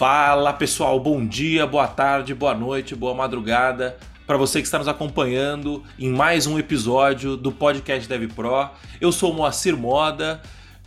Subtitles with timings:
[0.00, 4.88] Fala pessoal, bom dia, boa tarde, boa noite, boa madrugada para você que está nos
[4.88, 8.70] acompanhando em mais um episódio do podcast Dev Pro.
[8.98, 10.40] Eu sou o Moacir Moda.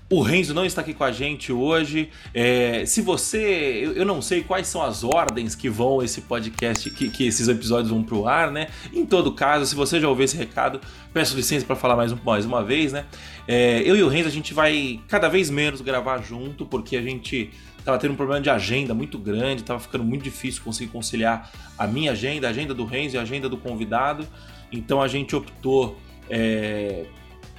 [0.09, 2.09] O Renzo não está aqui com a gente hoje.
[2.33, 3.81] É, se você.
[3.83, 7.47] Eu, eu, não sei quais são as ordens que vão esse podcast, que, que esses
[7.47, 8.67] episódios vão pro ar, né?
[8.91, 10.81] Em todo caso, se você já ouviu esse recado,
[11.13, 13.05] peço licença para falar mais, um, mais uma vez, né?
[13.47, 17.01] É, eu e o Renzo, a gente vai cada vez menos gravar junto, porque a
[17.01, 17.51] gente
[17.83, 21.85] tava tendo um problema de agenda muito grande, tava ficando muito difícil conseguir conciliar a
[21.85, 24.27] minha agenda, a agenda do Renzo e a agenda do convidado.
[24.71, 25.97] Então a gente optou
[26.29, 27.05] é,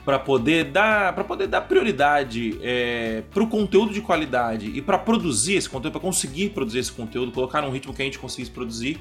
[0.04, 4.98] para poder dar para poder dar prioridade é, para o conteúdo de qualidade e para
[4.98, 8.50] produzir esse conteúdo, para conseguir produzir esse conteúdo, colocar num ritmo que a gente conseguisse
[8.50, 9.00] produzir,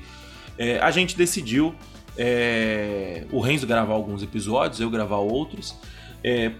[0.57, 1.73] é, a gente decidiu
[2.17, 5.75] é, o Renzo gravar alguns episódios, eu gravar outros.
[6.23, 6.51] É,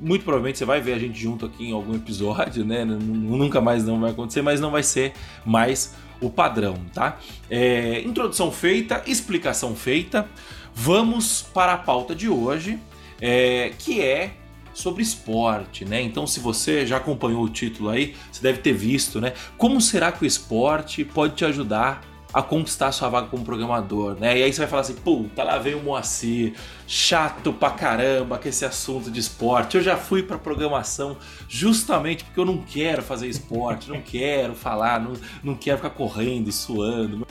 [0.00, 2.84] muito provavelmente você vai ver a gente junto aqui em algum episódio, né?
[2.84, 5.12] Nunca mais não vai acontecer, mas não vai ser
[5.44, 7.18] mais o padrão, tá?
[7.50, 10.28] É, introdução feita, explicação feita.
[10.74, 12.78] Vamos para a pauta de hoje,
[13.20, 14.32] é, que é
[14.72, 16.00] sobre esporte, né?
[16.00, 19.34] Então, se você já acompanhou o título aí, você deve ter visto, né?
[19.58, 22.00] Como será que o esporte pode te ajudar
[22.32, 24.38] a conquistar sua vaga como programador, né?
[24.38, 26.54] E aí você vai falar assim, puta, lá vem o Moacir,
[26.86, 29.76] chato pra caramba com esse assunto de esporte.
[29.76, 31.16] Eu já fui pra programação
[31.46, 35.12] justamente porque eu não quero fazer esporte, não quero falar, não,
[35.44, 37.26] não quero ficar correndo, suando.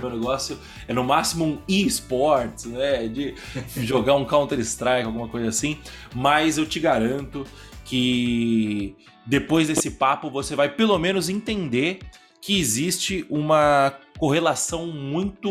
[0.00, 0.58] Meu negócio
[0.88, 3.06] é no máximo um e-sports, né?
[3.06, 3.34] De
[3.76, 5.78] jogar um Counter-Strike, alguma coisa assim.
[6.12, 7.46] Mas eu te garanto
[7.84, 12.00] que depois desse papo você vai pelo menos entender
[12.40, 15.50] que existe uma correlação muito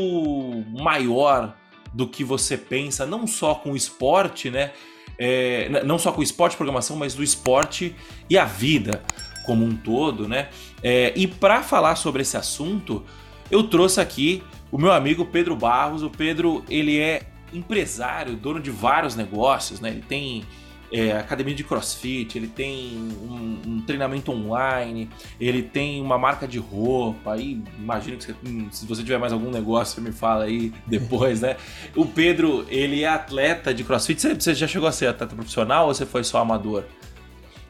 [0.80, 1.56] maior
[1.94, 4.72] do que você pensa, não só com o esporte, né?
[5.18, 7.96] É, não só com o esporte e programação, mas do esporte
[8.30, 9.02] e a vida
[9.46, 10.50] como um todo, né?
[10.84, 13.04] É, e para falar sobre esse assunto,
[13.50, 16.04] eu trouxe aqui o meu amigo Pedro Barros.
[16.04, 17.24] O Pedro, ele é
[17.54, 19.90] empresário, dono de vários negócios, né?
[19.90, 20.44] Ele tem
[20.92, 25.10] é, academia de crossfit, ele tem um, um, treinamento online,
[25.40, 27.34] ele tem uma marca de roupa.
[27.34, 30.72] Aí imagino que você, hum, se você tiver mais algum negócio, você me fala aí
[30.88, 31.58] depois, né?
[31.96, 34.22] O Pedro, ele é atleta de crossfit.
[34.22, 36.84] Você, você já chegou a ser atleta profissional ou você foi só amador?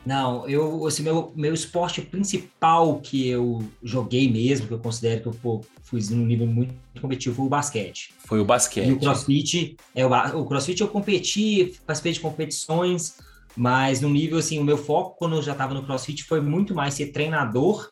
[0.07, 5.27] Não, eu, assim, meu, meu esporte principal que eu joguei mesmo, que eu considero que
[5.27, 8.13] eu pô, fui num nível muito competitivo, foi o basquete.
[8.19, 8.87] Foi o basquete.
[8.87, 13.17] E o crossfit, é, o, o crossfit eu competi, participei de competições,
[13.53, 16.73] mas no nível, assim, o meu foco quando eu já estava no crossfit foi muito
[16.73, 17.91] mais ser treinador.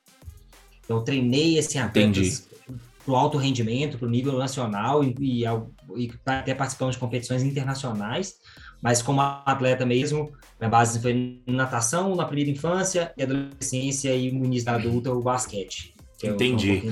[0.86, 2.48] Então, eu treinei, assim, atletas
[3.04, 7.44] para o alto rendimento, para o nível nacional e, e, e até participamos de competições
[7.44, 8.36] internacionais.
[8.86, 14.46] Mas como atleta mesmo, minha base foi natação na primeira infância, e adolescência e no
[14.46, 15.96] início da adulta o basquete.
[16.22, 16.84] É Entendi.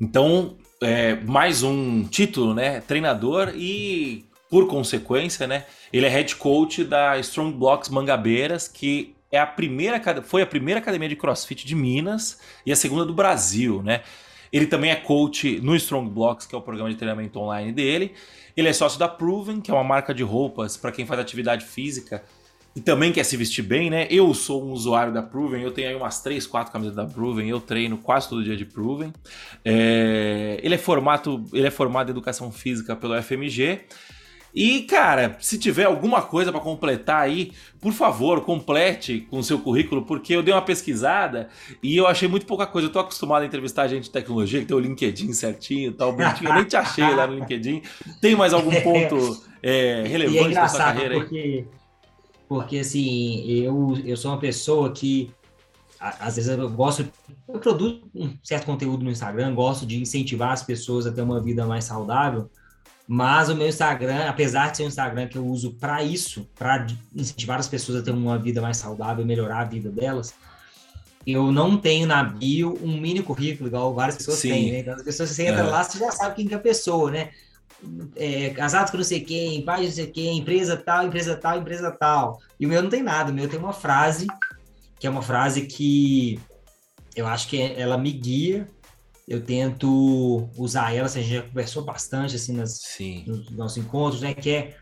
[0.00, 2.80] Então, é, mais um título, né?
[2.82, 5.64] Treinador e, por consequência, né?
[5.92, 10.78] Ele é head coach da Strong Blocks Mangabeiras, que é a primeira, foi a primeira
[10.78, 14.02] academia de crossfit de Minas e a segunda do Brasil, né?
[14.52, 18.12] Ele também é coach no Strong Blocks, que é o programa de treinamento online dele.
[18.56, 21.64] Ele é sócio da Proven, que é uma marca de roupas para quem faz atividade
[21.64, 22.22] física
[22.76, 24.06] e também quer se vestir bem, né?
[24.10, 27.48] Eu sou um usuário da Proven, eu tenho aí umas 3, 4 camisas da Proven,
[27.48, 29.12] eu treino quase todo dia de Proven.
[29.64, 30.58] É...
[30.62, 33.82] Ele, é formato, ele é formado em educação física pelo FMG
[34.54, 37.50] e, cara, se tiver alguma coisa para completar aí,
[37.80, 41.48] por favor, complete com o seu currículo, porque eu dei uma pesquisada
[41.82, 42.86] e eu achei muito pouca coisa.
[42.86, 46.12] Eu tô acostumado a entrevistar gente de tecnologia, que tem o LinkedIn certinho e tal,
[46.12, 46.50] bonitinho.
[46.50, 47.82] Eu nem te achei lá no LinkedIn.
[48.20, 51.66] Tem mais algum ponto é, relevante é da sua carreira porque, aí?
[52.48, 55.32] Porque, assim, eu, eu sou uma pessoa que
[55.98, 57.08] às vezes eu gosto,
[57.48, 61.40] eu produzo um certo conteúdo no Instagram, gosto de incentivar as pessoas a ter uma
[61.40, 62.50] vida mais saudável,
[63.06, 66.86] mas o meu Instagram, apesar de ser um Instagram que eu uso para isso, para
[67.14, 70.34] incentivar as pessoas a ter uma vida mais saudável, melhorar a vida delas,
[71.26, 74.50] eu não tenho na bio um mini currículo, igual várias pessoas Sim.
[74.50, 74.78] têm, né?
[74.80, 75.64] Então, as pessoas, você entra é.
[75.64, 77.30] lá, você já sabe quem que é a pessoa, né?
[78.16, 81.90] É, casado com não sei quem, pai não sei quem, empresa tal, empresa tal, empresa
[81.90, 82.40] tal.
[82.58, 84.26] E o meu não tem nada, o meu tem uma frase,
[84.98, 86.40] que é uma frase que
[87.14, 88.66] eu acho que ela me guia
[89.26, 92.80] eu tento usar ela, assim, a gente já conversou bastante assim nas,
[93.26, 94.34] nos nossos encontros, né?
[94.34, 94.76] Que é,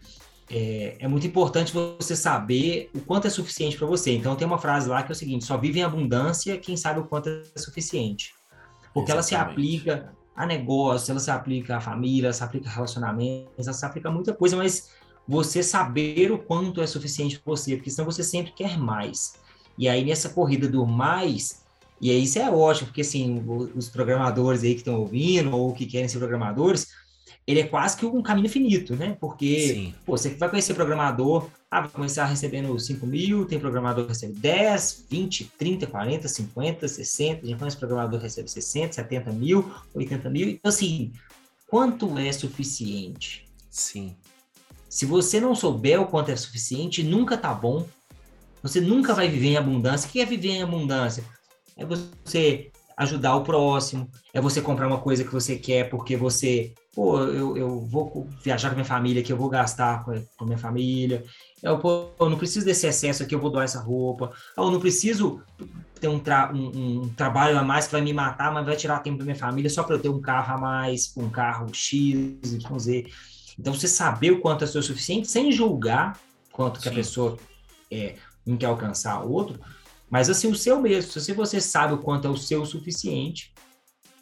[0.50, 4.12] é, é, muito importante você saber o quanto é suficiente para você.
[4.12, 7.00] Então tem uma frase lá que é o seguinte: só vive em abundância quem sabe
[7.00, 8.34] o quanto é suficiente.
[8.92, 9.12] Porque Exatamente.
[9.12, 13.66] ela se aplica a negócio, ela se aplica à família, ela se aplica a relacionamentos,
[13.66, 14.90] ela se aplica a muita coisa, mas
[15.26, 19.40] você saber o quanto é suficiente para você, porque senão você sempre quer mais.
[19.78, 21.61] E aí nessa corrida do mais,
[22.02, 23.40] E aí isso é ótimo, porque assim,
[23.76, 26.88] os programadores aí que estão ouvindo ou que querem ser programadores,
[27.46, 29.16] ele é quase que um caminho finito, né?
[29.20, 34.10] Porque pô, você vai conhecer programador, ah, vai começar recebendo 5 mil, tem programador que
[34.10, 39.72] recebe 10, 20, 30, 40, 50, 60, já conhece programador que recebe 60, 70 mil,
[39.94, 40.48] 80 mil.
[40.48, 41.12] Então, assim,
[41.68, 43.48] quanto é suficiente?
[43.70, 44.16] Sim.
[44.88, 47.86] Se você não souber o quanto é suficiente, nunca tá bom.
[48.60, 50.08] Você nunca vai viver em abundância.
[50.08, 51.24] O que é viver em abundância?
[51.76, 56.72] É você ajudar o próximo, é você comprar uma coisa que você quer porque você,
[56.94, 60.58] pô, eu, eu vou viajar com minha família que eu vou gastar com, a minha
[60.58, 61.24] família,
[61.62, 64.80] eu, pô, eu não preciso desse excesso aqui, eu vou doar essa roupa, eu não
[64.80, 65.42] preciso
[66.00, 69.00] ter um, tra um, um, trabalho a mais que vai me matar, mas vai tirar
[69.00, 72.02] tempo da minha família só para eu ter um carro a mais, um carro X,
[72.52, 73.06] Y, Z.
[73.58, 76.18] Então, você saber o quanto é o suficiente, sem julgar
[76.50, 76.82] quanto Sim.
[76.82, 77.36] que a pessoa
[77.90, 79.60] é, não quer alcançar o outro,
[80.12, 83.50] mas assim, o seu mesmo, se você sabe o quanto é o seu o suficiente,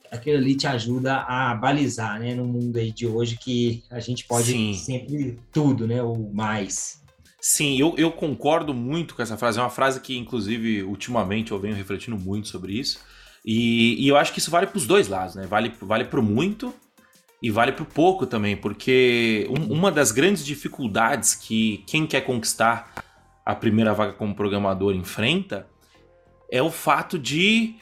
[0.08, 2.32] aquilo ali te ajuda a balizar, né?
[2.32, 4.72] No mundo aí de hoje que a gente pode Sim.
[4.72, 6.00] sempre tudo, né?
[6.00, 7.02] O mais.
[7.40, 9.58] Sim, eu, eu concordo muito com essa frase.
[9.58, 13.00] É uma frase que, inclusive, ultimamente eu venho refletindo muito sobre isso.
[13.44, 15.44] E, e eu acho que isso vale para os dois lados, né?
[15.44, 16.72] Vale, vale para o muito
[17.42, 22.20] e vale para o pouco também, porque um, uma das grandes dificuldades que quem quer
[22.20, 22.92] conquistar
[23.44, 25.66] a primeira vaga como programador enfrenta
[26.50, 27.75] é o fato de,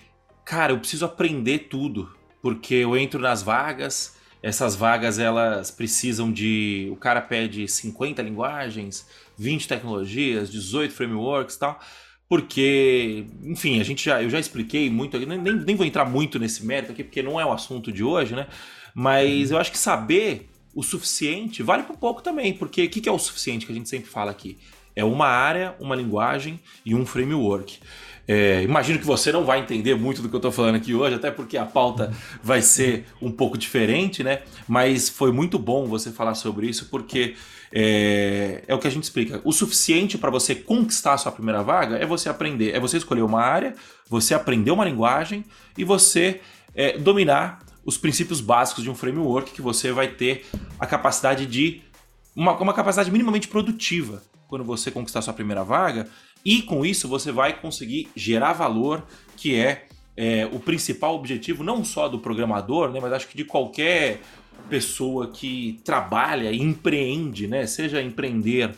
[0.45, 6.89] cara, eu preciso aprender tudo, porque eu entro nas vagas, essas vagas elas precisam de,
[6.93, 9.07] o cara pede 50 linguagens,
[9.37, 11.81] 20 tecnologias, 18 frameworks e tal,
[12.29, 16.65] porque, enfim, a gente já, eu já expliquei muito, nem, nem vou entrar muito nesse
[16.65, 18.47] mérito aqui, porque não é o assunto de hoje, né?
[18.95, 23.09] Mas eu acho que saber o suficiente vale por pouco também, porque o que, que
[23.09, 24.59] é o suficiente que a gente sempre fala aqui?
[24.95, 27.79] É uma área, uma linguagem e um framework.
[28.31, 31.15] É, imagino que você não vai entender muito do que eu estou falando aqui hoje,
[31.15, 34.43] até porque a pauta vai ser um pouco diferente, né?
[34.69, 37.37] Mas foi muito bom você falar sobre isso, porque
[37.73, 39.41] é, é o que a gente explica.
[39.45, 43.23] O suficiente para você conquistar a sua primeira vaga é você aprender, é você escolher
[43.23, 43.75] uma área,
[44.11, 45.43] você aprender uma linguagem
[45.79, 46.43] e você
[46.75, 50.45] é, dominar os princípios básicos de um framework que você vai ter
[50.79, 51.81] a capacidade de.
[52.37, 56.09] Uma, uma capacidade minimamente produtiva quando você conquistar sua primeira vaga
[56.45, 59.07] e com isso você vai conseguir gerar valor,
[59.37, 59.87] que é,
[60.17, 64.21] é o principal objetivo não só do programador, né, mas acho que de qualquer
[64.69, 68.75] pessoa que trabalha e empreende, né, seja empreender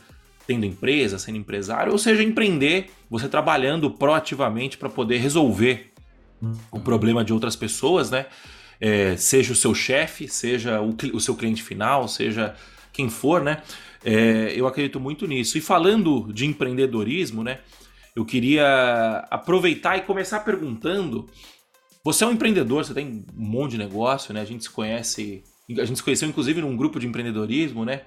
[0.47, 5.93] tendo empresa, sendo empresário, ou seja empreender você trabalhando proativamente para poder resolver
[6.73, 8.27] o problema de outras pessoas, né?
[8.81, 12.55] É, seja o seu chefe, seja o, o seu cliente final, seja
[12.93, 13.63] quem for, né?
[14.05, 15.59] É, eu acredito muito nisso.
[15.59, 17.61] E falando de empreendedorismo, né?
[18.15, 21.29] Eu queria aproveitar e começar perguntando.
[22.05, 24.41] Você é um empreendedor, você tem um monte de negócio, né?
[24.41, 25.45] A gente se conhece,
[25.79, 28.03] a gente se conheceu inclusive num grupo de empreendedorismo, né?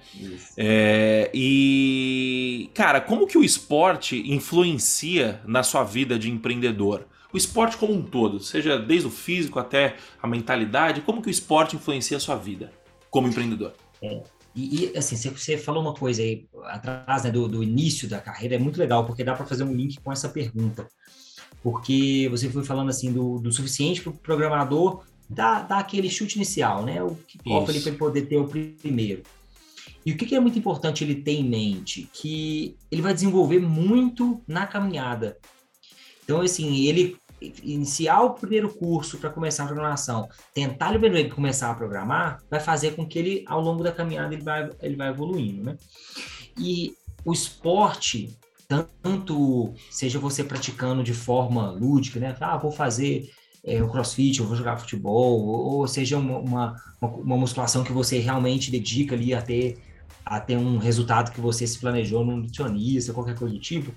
[0.56, 7.06] É, e cara, como que o esporte influencia na sua vida de empreendedor?
[7.32, 11.30] O esporte como um todo, seja desde o físico até a mentalidade, como que o
[11.30, 12.72] esporte influencia a sua vida
[13.10, 13.72] como empreendedor?
[14.02, 14.22] É.
[14.54, 18.54] E, e, assim, você falou uma coisa aí atrás né, do, do, início da carreira,
[18.54, 20.88] é muito legal, porque dá para fazer um link com essa pergunta.
[21.62, 26.36] Porque você foi falando assim do, do suficiente para o programador dar, dar aquele chute
[26.36, 27.02] inicial, né?
[27.02, 29.22] O que para ele poder ter o primeiro.
[30.04, 32.08] E o que, que é muito importante ele ter em mente?
[32.12, 35.38] Que ele vai desenvolver muito na caminhada.
[36.22, 37.16] Então, assim, ele
[37.62, 42.60] iniciar o primeiro curso para começar a programação, tentar liberar ele começar a programar, vai
[42.60, 45.76] fazer com que ele, ao longo da caminhada, ele vai, ele vai evoluindo, né?
[46.58, 48.36] E o esporte,
[48.68, 52.36] tanto seja você praticando de forma lúdica, né?
[52.40, 53.30] Ah, vou fazer
[53.64, 58.18] é, o crossfit, eu vou jogar futebol, ou seja uma, uma, uma musculação que você
[58.18, 59.78] realmente dedica ali a ter,
[60.24, 63.92] a ter um resultado que você se planejou no nutricionista, qualquer coisa do tipo,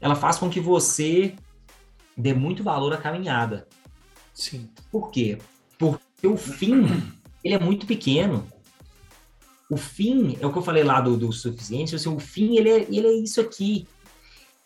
[0.00, 1.34] ela faz com que você
[2.16, 3.66] dê muito valor à caminhada.
[4.32, 4.68] Sim.
[4.90, 5.38] Por quê?
[5.78, 6.86] Porque o fim,
[7.42, 8.46] ele é muito pequeno.
[9.70, 12.70] O fim, é o que eu falei lá do, do suficiente, assim, o fim, ele
[12.70, 13.86] é, ele é isso aqui.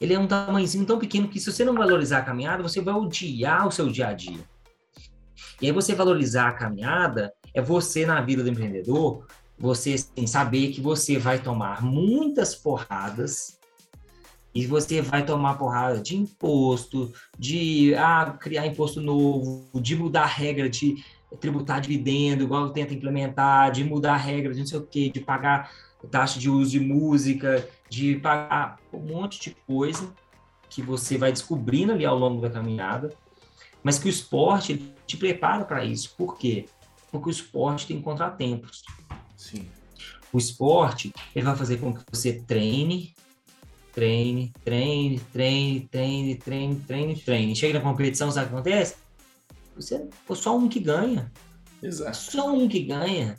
[0.01, 2.95] Ele é um tamanhozinho tão pequeno que se você não valorizar a caminhada, você vai
[2.95, 4.41] odiar o seu dia a dia.
[5.61, 9.27] E aí você valorizar a caminhada é você na vida do empreendedor,
[9.59, 13.58] você assim, saber que você vai tomar muitas porradas
[14.55, 20.27] e você vai tomar porrada de imposto, de ah, criar imposto novo, de mudar a
[20.27, 21.05] regra de
[21.41, 25.21] tributar dividendo, igual tenta implementar, de mudar a regra de não sei o quê, de
[25.21, 25.71] pagar
[26.11, 30.13] taxa de uso de música, de pagar um monte de coisa
[30.71, 33.13] que você vai descobrindo ali ao longo da caminhada.
[33.83, 36.15] mas que o esporte te prepara para isso.
[36.17, 36.67] Por quê?
[37.11, 38.83] Porque o esporte tem contratempos.
[39.37, 39.69] Sim.
[40.33, 43.15] O esporte ele vai fazer com que você treine,
[43.99, 47.57] treine, treine, treine, treine, treine, treine, treine.
[47.57, 48.95] Chega na competição, sabe o que acontece?
[49.75, 51.33] Você é só um que ganha.
[51.83, 52.17] Exato.
[52.17, 53.37] Só um que ganha.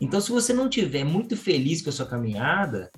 [0.00, 2.90] Então, se você não tiver muito feliz com a sua caminhada,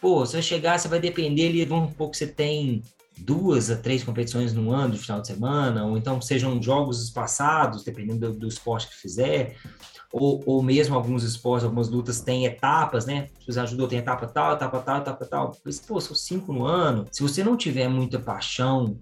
[0.00, 2.82] pô, você vai chegar, você vai depender ali, vamos um pouco, você tem
[3.16, 7.84] duas a três competições no ano, de final de semana, ou então sejam jogos espaçados,
[7.84, 9.56] dependendo do, do esporte que fizer,
[10.16, 13.30] ou, ou mesmo alguns esportes, algumas lutas têm etapas, né?
[13.40, 15.56] Se você ajudou, tem etapa tal, etapa tal, etapa tal.
[15.64, 17.04] Mas, pô, são cinco no ano.
[17.10, 18.96] Se você não tiver muita paixão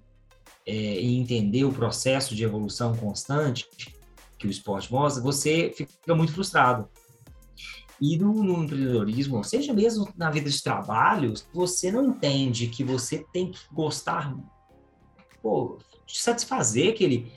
[0.66, 3.69] é, e entender o processo de evolução constante
[4.38, 6.88] que o esporte mostra, você fica muito frustrado.
[8.00, 13.23] E no, no, empreendedorismo, seja mesmo na vida de trabalho, você não entende que você
[13.35, 14.35] tem que gostar,
[15.42, 15.76] pô,
[16.07, 17.31] de satisfazer aquele,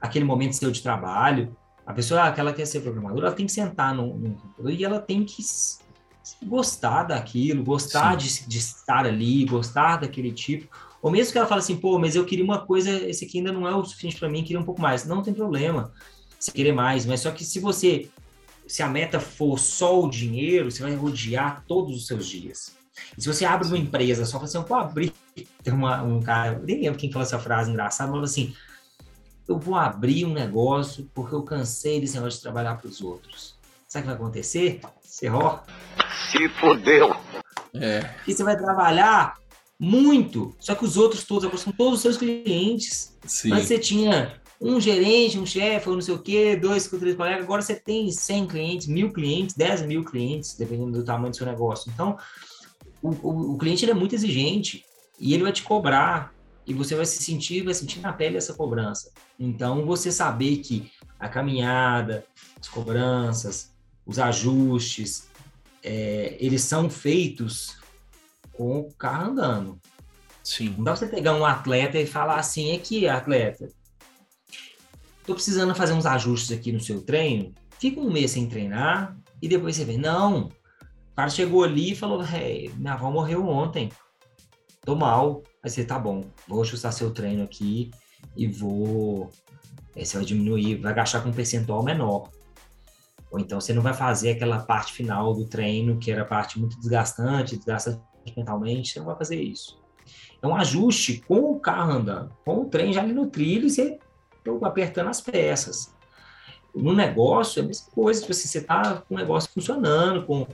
[0.00, 1.56] aquele momento seu de trabalho.
[1.86, 4.84] A pessoa que ela quer ser programadora, ela tem que sentar no, no computador e
[4.84, 5.42] ela tem que
[6.44, 10.68] gostar daquilo, gostar de, de, estar ali, gostar daquele tipo.
[11.00, 13.52] Ou mesmo que ela fale assim, pô, mas eu queria uma coisa, esse aqui ainda
[13.52, 15.06] não é o suficiente para mim, queria um pouco mais.
[15.06, 15.92] Não tem problema
[16.40, 18.10] se querer mais, mas só que se você
[18.66, 22.74] se a meta for só o dinheiro, você vai rodear todos os seus dias.
[23.16, 25.12] E se você abre uma empresa só para assim, eu vou abrir,
[25.62, 28.54] tem uma, um cara, nem lembro quem falou essa frase engraçada, mas assim,
[29.48, 33.56] eu vou abrir um negócio porque eu cansei desse negócio de trabalhar para os outros.
[33.86, 34.80] Sabe o que vai acontecer?
[35.02, 35.60] Você ó.
[36.30, 37.14] Se fodeu.
[37.74, 38.10] É.
[38.26, 39.36] E você vai trabalhar
[39.78, 43.16] muito, só que os outros todos agora são todos os seus clientes.
[43.24, 43.50] Sim.
[43.50, 47.44] Mas você tinha um gerente, um chefe, ou não sei o quê, dois, três colegas.
[47.44, 51.46] Agora você tem 100 clientes, mil clientes, 10 mil clientes, dependendo do tamanho do seu
[51.46, 51.90] negócio.
[51.92, 52.16] Então,
[53.02, 54.84] o, o, o cliente é muito exigente
[55.20, 56.32] e ele vai te cobrar
[56.66, 59.12] e você vai se sentir, vai sentir na pele essa cobrança.
[59.38, 62.24] Então, você saber que a caminhada,
[62.60, 63.72] as cobranças,
[64.04, 65.28] os ajustes,
[65.82, 67.76] é, eles são feitos
[68.52, 69.80] com o carro andando.
[70.42, 70.74] Sim.
[70.76, 73.68] Não dá pra você pegar um atleta e falar assim, aqui, atleta,
[75.24, 79.48] tô precisando fazer uns ajustes aqui no seu treino, fica um mês sem treinar e
[79.48, 83.90] depois você vê, não, o cara chegou ali e falou, hey, minha avó morreu ontem,
[84.86, 87.90] tô mal, aí você, tá bom, vou ajustar seu treino aqui
[88.36, 89.28] e vou,
[89.94, 92.30] aí você vai diminuir, vai gastar com um percentual menor.
[93.30, 96.78] Ou então você não vai fazer aquela parte final do treino, que era parte muito
[96.78, 98.00] desgastante, desgastante
[98.36, 99.82] mentalmente, você não vai fazer isso.
[100.40, 103.98] É um ajuste com o carro andando, com o trem já ali no trilho, você
[104.44, 105.92] eu apertando as peças.
[106.72, 110.46] No negócio é a mesma coisa, tipo assim, você está com o negócio funcionando, com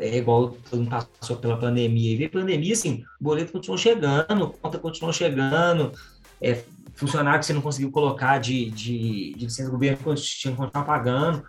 [0.00, 4.48] é igual todo mundo passou pela pandemia, e veio pandemia, assim, o boleto continuou chegando,
[4.60, 5.92] conta continuou chegando,
[6.40, 6.62] é,
[6.94, 10.84] funcionário que você não conseguiu colocar de, de, de licença do governo tinha que continuar
[10.84, 11.44] pagando.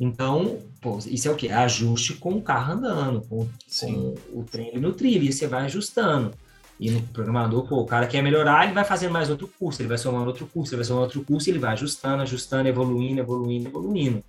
[0.00, 1.48] Então, pô, isso é o quê?
[1.48, 3.48] É ajuste com o carro andando, com,
[3.80, 6.32] com o trem no trilho, e você vai ajustando.
[6.80, 9.88] E no programador, pô, o cara quer melhorar, ele vai fazendo mais outro curso, ele
[9.88, 13.20] vai somando outro curso, ele vai somando outro curso, e ele vai ajustando, ajustando, evoluindo,
[13.20, 14.24] evoluindo, evoluindo.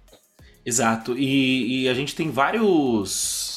[0.66, 1.18] Exato.
[1.18, 3.53] E, e a gente tem vários.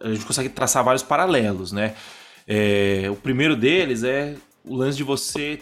[0.00, 1.94] A gente consegue traçar vários paralelos, né?
[2.46, 5.60] É, o primeiro deles é o lance de você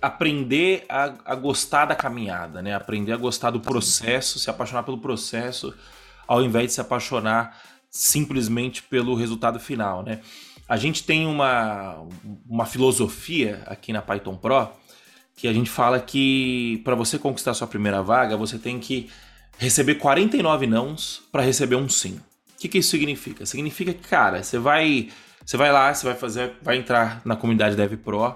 [0.00, 2.74] aprender a, a, gostar da caminhada, né?
[2.74, 5.74] Aprender a gostar do processo, se apaixonar pelo processo,
[6.26, 10.20] ao invés de se apaixonar simplesmente pelo resultado final, né?
[10.68, 12.04] A gente tem uma,
[12.48, 14.68] uma filosofia aqui na Python Pro
[15.36, 19.10] que a gente fala que para você conquistar sua primeira vaga, você tem que
[19.58, 22.18] receber 49 nãos para receber um sim.
[22.66, 23.46] Que, que isso significa?
[23.46, 25.08] Significa que, cara, você vai,
[25.44, 28.34] você vai lá, você vai fazer, vai entrar na comunidade Dev Pro,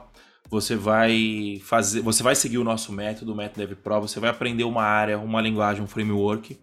[0.49, 4.31] você vai fazer, você vai seguir o nosso método, o método Dev Pro, você vai
[4.31, 6.57] aprender uma área, uma linguagem, um framework,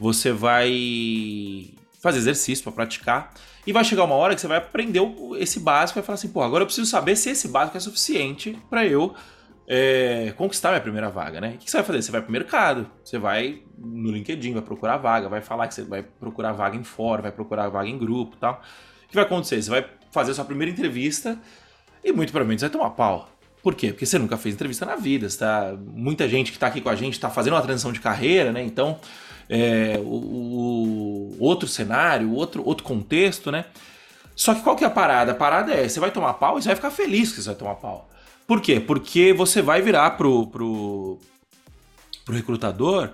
[0.00, 3.34] você vai fazer exercício para praticar
[3.66, 5.00] e vai chegar uma hora que você vai aprender
[5.38, 7.80] esse básico e vai falar assim, pô, agora eu preciso saber se esse básico é
[7.80, 9.14] suficiente para eu
[9.68, 11.54] é, conquistar minha primeira vaga, né?
[11.54, 12.02] O que você vai fazer?
[12.02, 15.82] Você vai pro mercado, você vai no LinkedIn, vai procurar vaga, vai falar que você
[15.82, 18.62] vai procurar vaga em fora, vai procurar vaga em grupo tal.
[19.04, 19.60] O que vai acontecer?
[19.60, 21.38] Você vai fazer a sua primeira entrevista
[22.04, 23.28] e muito provavelmente você vai tomar pau.
[23.62, 23.88] Por quê?
[23.88, 25.74] Porque você nunca fez entrevista na vida, tá?
[25.76, 28.62] Muita gente que está aqui com a gente está fazendo uma transição de carreira, né?
[28.62, 29.00] Então,
[29.48, 33.64] é, o, o, outro cenário, outro, outro contexto, né?
[34.36, 35.32] Só que qual que é a parada?
[35.32, 37.58] A parada é, você vai tomar pau e você vai ficar feliz que você vai
[37.58, 38.08] tomar pau.
[38.46, 38.78] Por quê?
[38.78, 41.18] Porque você vai virar pro, pro,
[42.24, 43.10] pro recrutador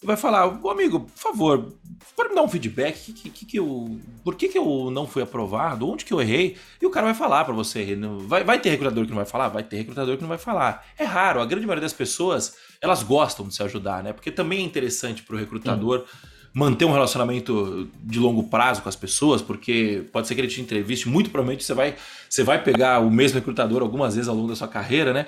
[0.00, 1.72] e vai falar, ô amigo, por favor,
[2.14, 5.22] pode me dar um feedback, que, que, que, eu, por que, que eu não fui
[5.22, 6.56] aprovado, onde que eu errei?
[6.80, 7.98] E o cara vai falar para você.
[8.26, 9.48] Vai, vai ter recrutador que não vai falar?
[9.48, 10.86] Vai ter recrutador que não vai falar.
[10.96, 14.12] É raro, a grande maioria das pessoas, elas gostam de se ajudar, né?
[14.12, 16.04] Porque também é interessante pro recrutador
[16.52, 20.60] manter um relacionamento de longo prazo com as pessoas, porque pode ser que ele te
[20.60, 21.94] entreviste, muito provavelmente você vai,
[22.28, 25.26] você vai pegar o mesmo recrutador algumas vezes ao longo da sua carreira, né?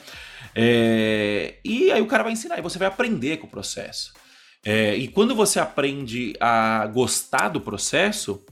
[0.54, 4.12] É, e aí o cara vai ensinar e você vai aprender com o processo.
[4.64, 8.42] É, e quando você aprende a gostar do processo,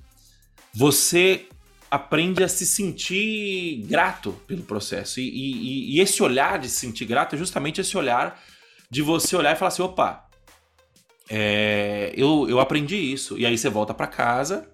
[0.73, 1.47] você
[1.91, 5.21] aprende a se sentir grato pelo processo.
[5.21, 8.41] E, e, e, esse olhar de se sentir grato é justamente esse olhar
[8.91, 10.28] de você olhar e falar assim: opa,
[11.29, 13.39] é, eu, eu aprendi isso.
[13.39, 14.69] E aí você volta para casa,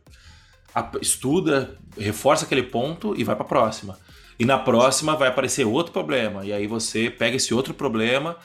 [1.01, 3.99] estuda, reforça aquele ponto e vai para a próxima.
[4.39, 6.45] E na próxima vai aparecer outro problema.
[6.45, 8.37] E aí você pega esse outro problema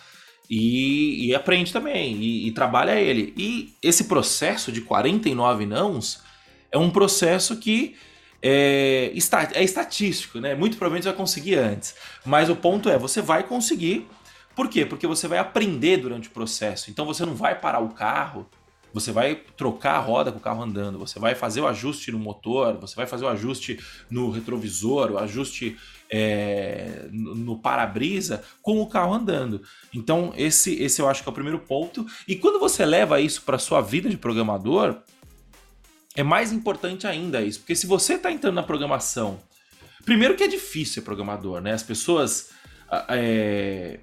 [0.50, 3.34] e, e aprende também, e, e, trabalha ele.
[3.38, 6.22] E esse processo de 49 nãos
[6.72, 7.96] é um processo que
[8.42, 9.12] é,
[9.54, 10.56] é estatístico, né?
[10.56, 11.96] Muito provavelmente você vai conseguir antes.
[12.26, 14.08] Mas o ponto é, você vai conseguir.
[14.60, 14.86] Por quê?
[14.86, 16.92] Porque você vai aprender durante o processo.
[16.92, 18.46] Então você não vai parar o carro
[18.92, 22.18] você vai trocar a roda com o carro andando, você vai fazer o ajuste no
[22.20, 25.78] motor, você vai fazer o ajuste no retrovisor, o ajuste
[26.10, 29.62] é, no para-brisa com o carro andando.
[29.94, 32.04] Então, esse, esse eu acho que é o primeiro ponto.
[32.28, 34.98] E quando você leva isso para sua vida de programador,
[36.16, 39.40] é mais importante ainda isso, porque se você está entrando na programação,
[40.04, 41.74] primeiro que é difícil ser programador, né?
[41.74, 42.50] As pessoas.
[43.08, 44.00] É,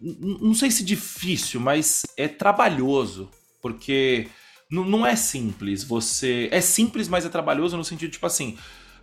[0.00, 3.30] não sei se difícil, mas é trabalhoso
[3.60, 4.28] porque
[4.70, 5.82] não é simples.
[5.84, 6.48] Você.
[6.52, 8.56] É simples, mas é trabalhoso no sentido, tipo assim,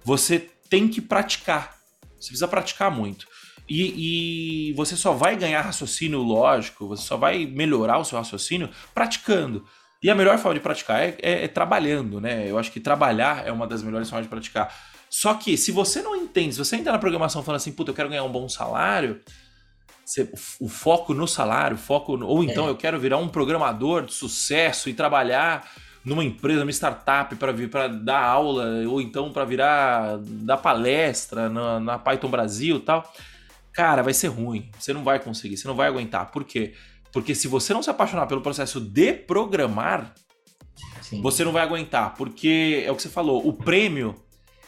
[0.04, 1.78] você tem que praticar.
[2.18, 3.28] Você precisa praticar muito.
[3.70, 8.70] E, e, você só vai ganhar raciocínio lógico, você só vai melhorar o seu raciocínio
[8.94, 9.66] praticando.
[10.02, 12.50] E a melhor forma de praticar é, é, é, trabalhando, né?
[12.50, 14.74] Eu acho que trabalhar é uma das melhores formas de praticar.
[15.10, 17.96] Só que se você não entende, se você entra na programação falando assim, puta, eu
[17.96, 19.22] quero ganhar um bom salário,
[20.60, 22.70] o foco no salário, foco no, ou então é.
[22.70, 25.70] eu quero virar um programador de sucesso e trabalhar
[26.06, 31.50] numa empresa, numa startup para vir para dar aula ou então para virar dar palestra
[31.50, 33.12] na, na Python Brasil, tal.
[33.74, 34.72] Cara, vai ser ruim.
[34.80, 36.32] Você não vai conseguir, você não vai aguentar.
[36.32, 36.74] Por quê?
[37.12, 40.14] Porque se você não se apaixonar pelo processo de programar,
[41.02, 41.22] Sim.
[41.22, 44.16] você não vai aguentar, porque é o que você falou, o prêmio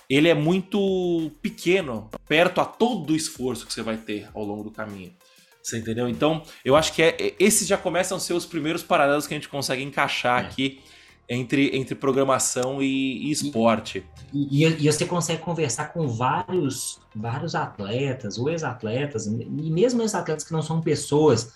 [0.09, 4.63] ele é muito pequeno perto a todo o esforço que você vai ter ao longo
[4.63, 5.13] do caminho.
[5.61, 6.07] Você entendeu?
[6.07, 9.33] Então, eu acho que é, é, esses já começam a ser os primeiros paralelos que
[9.33, 10.47] a gente consegue encaixar é.
[10.47, 10.81] aqui
[11.29, 14.03] entre, entre programação e, e esporte.
[14.33, 20.43] E, e, e, você consegue conversar com vários, vários atletas, ou ex-atletas, e mesmo ex-atletas
[20.43, 21.53] que não são pessoas.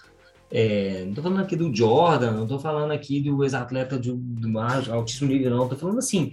[0.52, 4.60] É, não estou falando aqui do Jordan, não estou falando aqui do ex-atleta de, do
[4.60, 5.64] altíssimo nível, não.
[5.64, 6.32] Estou falando assim,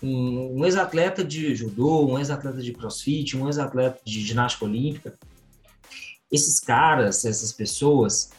[0.00, 5.18] um, um ex-atleta de judô, um ex-atleta de crossfit, um ex-atleta de ginástica olímpica
[6.30, 8.30] esses caras, essas pessoas,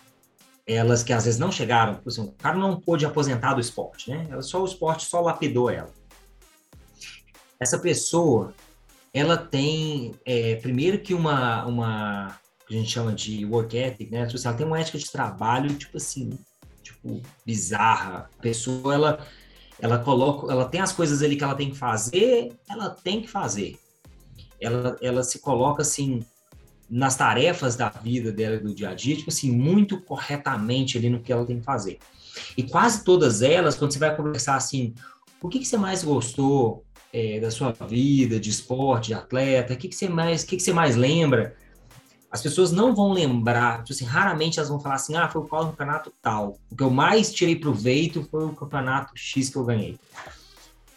[0.67, 4.27] elas que às vezes não chegaram, assim, o cara não pôde aposentar do esporte, né?
[4.41, 5.93] Só o esporte só lapidou ela.
[7.59, 8.53] Essa pessoa,
[9.13, 14.25] ela tem, é, primeiro que uma, uma, que a gente chama de work ethic, né?
[14.25, 16.37] Tipo assim, ela tem uma ética de trabalho, tipo assim,
[16.81, 18.29] tipo, bizarra.
[18.37, 19.27] A pessoa, ela,
[19.79, 23.27] ela coloca, ela tem as coisas ali que ela tem que fazer, ela tem que
[23.27, 23.77] fazer.
[24.59, 26.25] Ela, ela se coloca assim,
[26.89, 31.19] nas tarefas da vida dela do dia a dia, tipo assim, muito corretamente ali no
[31.19, 31.97] que ela tem que fazer.
[32.57, 34.93] E quase todas elas, quando você vai conversar assim,
[35.41, 39.77] o que, que você mais gostou é, da sua vida, de esporte, de atleta, o
[39.77, 41.55] que, que você mais, o que, que você mais lembra?
[42.29, 45.45] As pessoas não vão lembrar, tipo assim, raramente elas vão falar assim, ah, foi o
[45.45, 46.59] campeonato tal.
[46.69, 49.97] O que eu mais tirei proveito foi o campeonato X que eu ganhei.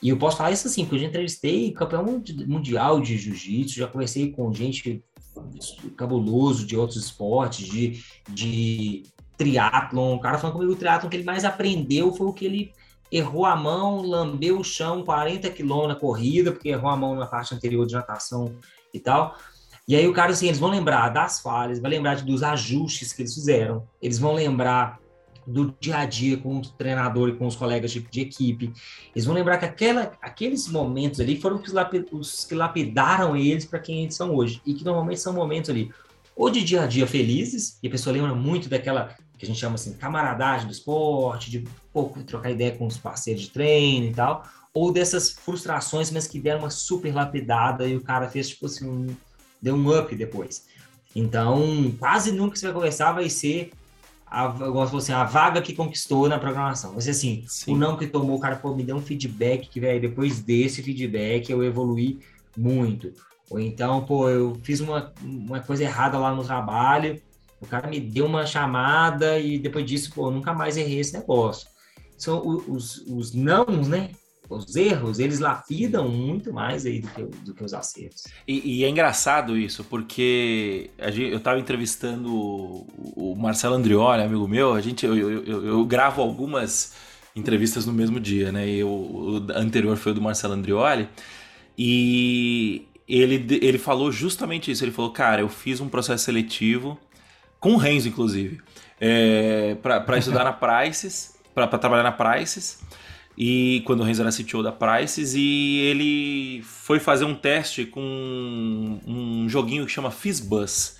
[0.02, 2.04] E eu posso falar isso assim, porque eu já entrevistei campeão
[2.46, 5.02] mundial de jiu-jitsu, já conversei com gente
[5.96, 9.02] cabuloso de outros esportes, de, de
[9.36, 10.16] triatlon.
[10.16, 12.72] O cara falando comigo o triatlon que ele mais aprendeu foi o que ele
[13.10, 17.26] errou a mão, lambeu o chão 40 quilômetros na corrida, porque errou a mão na
[17.26, 18.54] parte anterior de natação
[18.92, 19.36] e tal.
[19.86, 23.22] E aí o cara, assim, eles vão lembrar das falhas, vai lembrar dos ajustes que
[23.22, 25.00] eles fizeram, eles vão lembrar
[25.48, 28.72] do dia a dia com o treinador e com os colegas de, de equipe.
[29.14, 31.60] Eles vão lembrar que aquela, aqueles momentos ali foram
[32.12, 34.60] os que lapidaram eles para quem eles são hoje.
[34.66, 35.90] E que normalmente são momentos ali,
[36.36, 39.58] ou de dia a dia felizes, e a pessoa lembra muito daquela que a gente
[39.58, 44.12] chama assim, camaradagem do esporte, de pouco trocar ideia com os parceiros de treino e
[44.12, 48.66] tal, ou dessas frustrações, mas que deram uma super lapidada e o cara fez tipo
[48.66, 49.16] assim, um,
[49.62, 50.66] deu um up depois.
[51.14, 53.70] Então, quase nunca você vai conversar vai ser
[54.30, 57.00] a, eu gosto assim, a vaga que conquistou na programação.
[57.00, 57.74] Ser assim, Sim.
[57.74, 60.82] o não que tomou, o cara, pô, me deu um feedback que, velho, depois desse
[60.82, 62.20] feedback eu evolui
[62.56, 63.12] muito.
[63.50, 67.20] Ou então, pô, eu fiz uma, uma coisa errada lá no trabalho,
[67.60, 71.68] o cara me deu uma chamada e depois disso, pô, nunca mais errei esse negócio.
[72.16, 74.10] São os, os nãos, né?
[74.48, 78.24] Os erros, eles lapidam muito mais aí do que, do que os acertos.
[78.46, 84.48] E, e é engraçado isso, porque gente, eu estava entrevistando o, o Marcelo Andrioli, amigo
[84.48, 86.94] meu, a gente, eu, eu, eu, eu gravo algumas
[87.36, 88.68] entrevistas no mesmo dia, né?
[88.68, 91.08] E o, o anterior foi o do Marcelo Andrioli.
[91.76, 94.84] E ele, ele falou justamente isso.
[94.84, 96.98] Ele falou, cara, eu fiz um processo seletivo,
[97.60, 98.60] com o Renzo, inclusive,
[99.00, 102.80] é, para estudar na Prices, para trabalhar na Prices.
[103.40, 108.00] E quando o Renzo era CTO da Prices, e ele foi fazer um teste com
[109.06, 110.96] um joguinho que chama Fizzbuzz.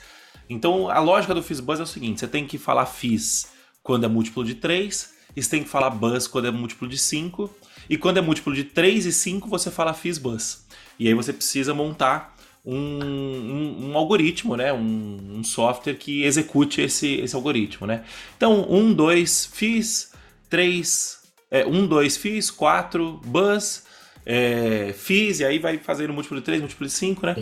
[0.48, 3.48] Então a lógica do Fizzbuzz é o seguinte: você tem que falar Fizz
[3.83, 6.96] quando é múltiplo de 3, e você tem que falar Buzz quando é múltiplo de
[6.96, 7.51] 5,
[7.90, 10.64] e quando é múltiplo de 3 e 5, você fala Fizzbuzz.
[10.96, 14.72] E aí você precisa montar um, um, um algoritmo, né?
[14.72, 18.05] Um, um, software que execute esse, esse algoritmo, né?
[18.37, 20.12] Então, um, dois, fiz,
[20.48, 21.17] três,
[21.50, 23.84] é, um, dois, fiz, quatro, buzz,
[24.24, 27.34] é, fiz, e aí vai fazendo múltiplo de três, múltiplo de cinco, né?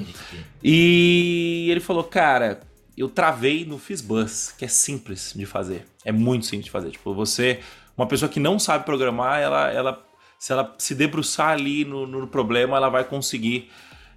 [0.62, 2.60] E ele falou, cara,
[2.96, 5.84] eu travei no Fizzbuzz, que é simples de fazer.
[6.04, 6.90] É muito simples de fazer.
[6.90, 7.60] Tipo, você,
[7.96, 10.06] uma pessoa que não sabe programar, ela, ela
[10.38, 13.70] se ela se debruçar ali no, no problema, ela vai conseguir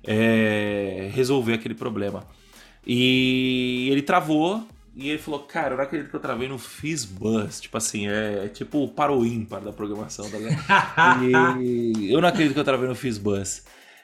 [0.03, 2.25] é, resolver aquele problema.
[2.85, 4.65] E ele travou
[4.99, 7.61] e ele falou, cara, eu não acredito que eu travei no Fizzbuzz.
[7.61, 10.37] Tipo assim, é, é tipo o para o ímpar da programação, tá
[11.23, 13.63] e eu não acredito que eu travei no Fizzbuzz.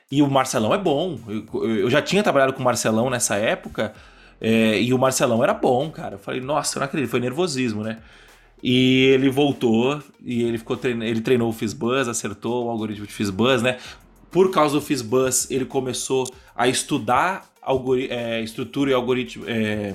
[0.10, 1.20] E o Marcelão é bom.
[1.28, 3.94] Eu, eu já tinha trabalhado com o Marcelão nessa época.
[4.40, 6.16] É, e o Marcelão era bom, cara.
[6.16, 7.98] Eu falei, nossa, eu não acredito, foi nervosismo, né?
[8.64, 13.62] E ele voltou e ele ficou ele treinou o Fizzbuzz, acertou o algoritmo de Fizzbuzz,
[13.62, 13.80] né?
[14.32, 17.50] Por causa do Fizzbuzz, ele começou a estudar
[18.10, 19.94] é, estrutura e algoritmo, é,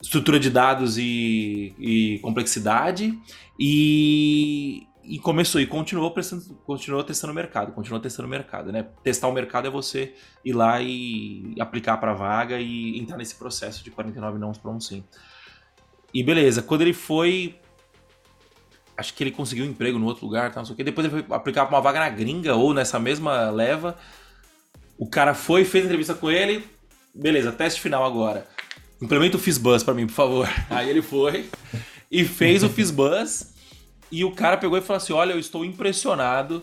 [0.00, 3.18] estrutura de dados e, e complexidade
[3.58, 8.86] e, e, começou e continuou, prestando, continuou testando o mercado, continuou testando o mercado, né?
[9.02, 13.82] Testar o mercado é você ir lá e aplicar para vaga e entrar nesse processo
[13.82, 15.04] de 49 não para um sim.
[16.14, 17.58] E beleza, quando ele foi.
[18.96, 20.82] Acho que ele conseguiu um emprego no outro lugar, tá, não sei o quê.
[20.82, 23.96] Depois ele foi aplicar pra uma vaga na gringa ou nessa mesma leva.
[24.98, 26.64] O cara foi, fez entrevista com ele.
[27.14, 28.48] Beleza, teste final agora.
[29.00, 30.48] Implementa o Fizzbuzz pra mim, por favor.
[30.68, 31.48] Aí ele foi
[32.10, 33.54] e fez o Fizzbuzz.
[34.10, 36.62] E o cara pegou e falou assim: Olha, eu estou impressionado.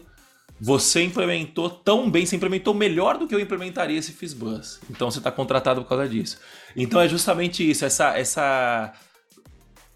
[0.60, 4.80] Você implementou tão bem, você implementou melhor do que eu implementaria esse Fizzbuzz.
[4.89, 6.39] Então você está contratado por causa disso.
[6.76, 8.93] Então é justamente isso, essa, essa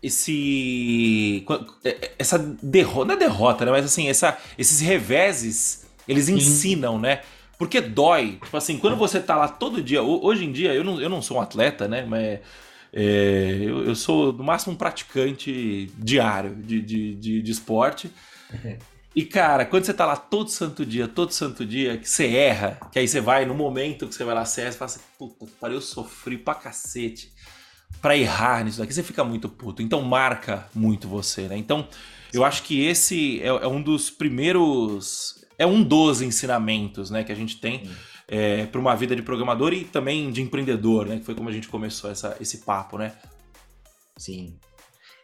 [0.02, 1.46] esse
[1.84, 3.72] é, é, essa derrota, não é derrota, né?
[3.72, 6.36] Mas assim, essa, esses reveses, eles Sim.
[6.36, 7.22] ensinam, né?
[7.60, 8.40] Porque dói.
[8.42, 11.22] Tipo assim, quando você tá lá todo dia, hoje em dia, eu não, eu não
[11.22, 12.06] sou um atleta, né?
[12.06, 12.40] Mas
[12.92, 18.12] é, eu, eu, sou no máximo um praticante diário de, de, de, de esporte.
[19.16, 22.80] E, cara, quando você tá lá todo santo dia, todo santo dia, que você erra,
[22.92, 25.76] que aí você vai, no momento que você vai lá, você fala assim, puta, pariu,
[25.76, 27.32] eu sofri pra cacete
[28.02, 29.82] para errar nisso daqui, você fica muito puto.
[29.82, 31.58] Então marca muito você, né?
[31.58, 31.88] Então
[32.32, 35.39] eu acho que esse é, é um dos primeiros.
[35.60, 37.84] É um dos ensinamentos né, que a gente tem
[38.28, 41.20] é, para uma vida de programador e também de empreendedor, né?
[41.20, 43.14] Que foi como a gente começou essa, esse papo, né?
[44.18, 44.58] Sim.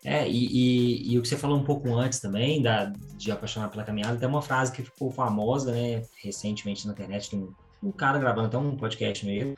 [0.03, 2.85] É, e, e, e, o que você falou um pouco antes também, da,
[3.17, 7.35] de apaixonar pela caminhada, tem uma frase que ficou famosa, né, recentemente na internet, de
[7.37, 9.55] um, um cara gravando até um podcast mesmo,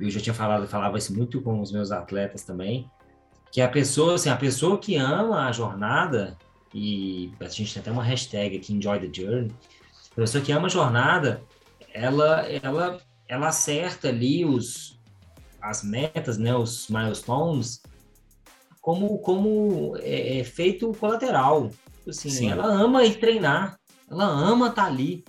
[0.00, 2.90] eu já tinha falado, falava isso muito com os meus atletas também,
[3.52, 6.36] que a pessoa, assim, a pessoa que ama a jornada,
[6.74, 9.52] e a gente tem até uma hashtag aqui, Enjoy the Journey,
[10.12, 11.42] a pessoa que ama a jornada,
[11.92, 14.98] ela, ela, ela acerta ali os,
[15.60, 17.82] as metas, né, os milestones,
[18.80, 21.70] como, como é, é feito colateral.
[22.06, 22.50] Assim, Sim.
[22.50, 23.78] ela ama ir treinar,
[24.10, 25.24] ela ama estar tá ali,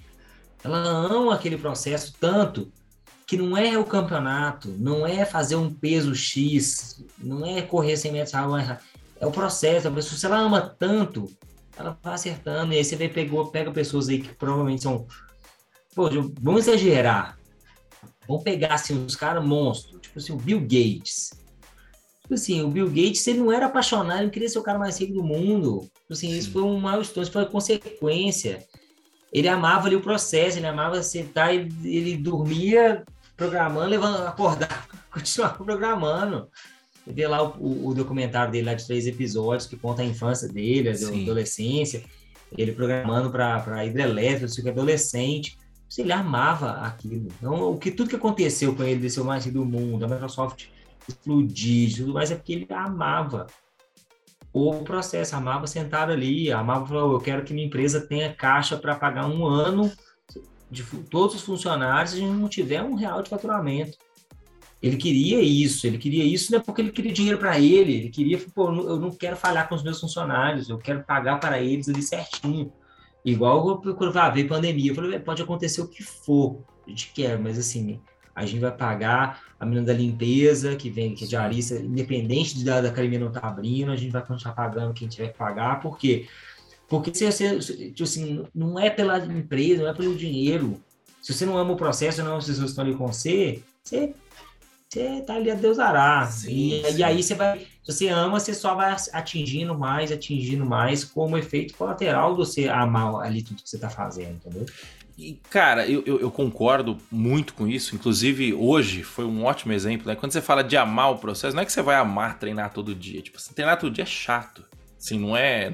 [0.63, 2.71] ela ama aquele processo tanto
[3.27, 8.11] que não é o campeonato, não é fazer um peso X, não é correr 100
[8.11, 8.33] metros,
[9.19, 9.87] é o processo.
[9.87, 11.29] A pessoa, se ela ama tanto,
[11.77, 12.73] ela vai acertando.
[12.73, 15.05] E aí você vê, pegou, pega pessoas aí que provavelmente são.
[15.95, 16.09] Pô,
[16.41, 17.37] vamos exagerar.
[18.27, 21.31] Vamos pegar assim, os caras monstros, tipo assim, o Bill Gates.
[22.21, 24.99] Tipo assim, o Bill Gates, ele não era apaixonado, ele queria ser o cara mais
[24.99, 25.79] rico do mundo.
[25.81, 26.37] Tipo assim, Sim.
[26.37, 28.63] isso foi um milestone, isso foi uma consequência.
[29.33, 33.03] Ele amava ali o processo, ele amava sentar, ele, ele dormia
[33.35, 36.47] programando, levando, acordar, continuar programando.
[37.11, 40.89] Vê lá o, o, documentário dele lá de três episódios que conta a infância dele,
[40.89, 42.03] a adolescência,
[42.57, 45.57] ele programando para hidrelétrica, adolescente.
[45.97, 47.27] Ele amava aquilo.
[47.37, 50.67] Então, o que tudo que aconteceu com ele, desse mais do mundo, a Microsoft
[51.07, 53.47] explodir, tudo mais, é porque ele amava
[54.53, 58.95] o processo, amava sentar ali, amava falar, eu quero que minha empresa tenha caixa para
[58.95, 59.91] pagar um ano
[60.69, 63.97] de todos os funcionários e não tiver um real de faturamento.
[64.81, 68.09] Ele queria isso, ele queria isso não é porque ele queria dinheiro para ele, ele
[68.09, 71.89] queria, pô, eu não quero falhar com os meus funcionários, eu quero pagar para eles
[71.89, 72.71] ali certinho.
[73.25, 77.37] Igual quando vai haver pandemia, eu falei, pode acontecer o que for, a gente quer,
[77.37, 77.99] mas assim,
[78.33, 82.63] a gente vai pagar a menina da limpeza, que vem, que é diarista, independente de
[82.63, 85.81] da, da academia não tá abrindo, a gente vai continuar pagando quem tiver que pagar,
[85.81, 86.25] por quê?
[86.87, 90.81] Porque se você, tipo assim, não é pela empresa, não é pelo dinheiro.
[91.21, 94.15] Se você não ama o processo, não, as pessoas estão ali com você, você
[94.91, 96.25] você tá ali a Deus dará.
[96.25, 96.97] Sim, e, sim.
[96.97, 101.37] e, aí você vai, se você ama, você só vai atingindo mais, atingindo mais, como
[101.37, 104.65] efeito colateral de você amar ali tudo que você tá fazendo, entendeu?
[105.15, 107.93] E, cara, eu, eu, eu, concordo muito com isso.
[107.93, 110.07] Inclusive, hoje foi um ótimo exemplo.
[110.07, 110.15] Né?
[110.15, 112.95] Quando você fala de amar o processo, não é que você vai amar treinar todo
[112.95, 113.21] dia.
[113.21, 114.63] Tipo, treinar todo dia é chato.
[114.99, 115.71] Assim, não é.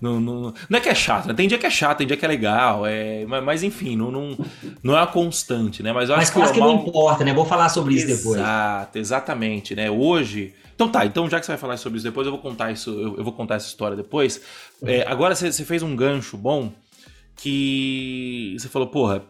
[0.00, 1.34] Não, não, não é que é chato, né?
[1.34, 2.86] Tem dia que é chato, tem dia que é legal.
[2.86, 4.38] É, mas, mas enfim, não, não,
[4.82, 5.92] não é uma constante, né?
[5.92, 7.32] Mas, mas quase que, que não importa, né?
[7.34, 8.38] Vou falar sobre isso depois.
[8.38, 9.90] Exato, exatamente, né?
[9.90, 10.54] Hoje.
[10.74, 12.90] Então tá, então já que você vai falar sobre isso depois, eu vou contar isso,
[12.90, 14.40] eu, eu vou contar essa história depois.
[14.82, 16.72] É, agora você, você fez um gancho bom
[17.36, 19.22] que você falou, porra,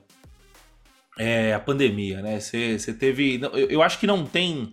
[1.18, 2.40] é a pandemia, né?
[2.40, 3.40] Você, você teve.
[3.40, 4.72] Eu, eu acho que não tem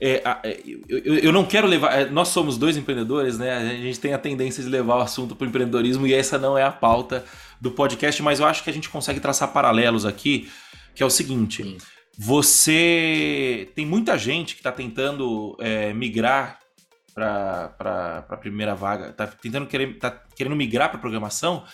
[0.00, 1.98] é, é, eu, eu, não quero levar.
[1.98, 3.56] É, nós somos dois empreendedores, né?
[3.56, 6.56] A gente tem a tendência de levar o assunto para o empreendedorismo e essa não
[6.56, 7.24] é a pauta
[7.60, 10.50] do podcast, mas eu acho que a gente consegue traçar paralelos aqui,
[10.94, 11.78] que é o seguinte: Sim.
[12.18, 16.58] você tem muita gente que está tentando é, migrar
[17.14, 21.64] para a primeira vaga, está tentando querer, tá querendo migrar para programação,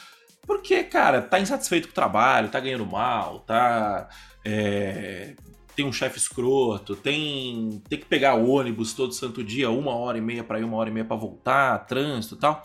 [0.46, 4.08] porque, cara, tá insatisfeito com o trabalho, tá ganhando mal, tá.
[4.44, 5.35] É,
[5.74, 10.20] tem um chefe escroto, tem, tem que pegar ônibus todo santo dia, uma hora e
[10.20, 12.62] meia para ir, uma hora e meia para voltar, trânsito e tal.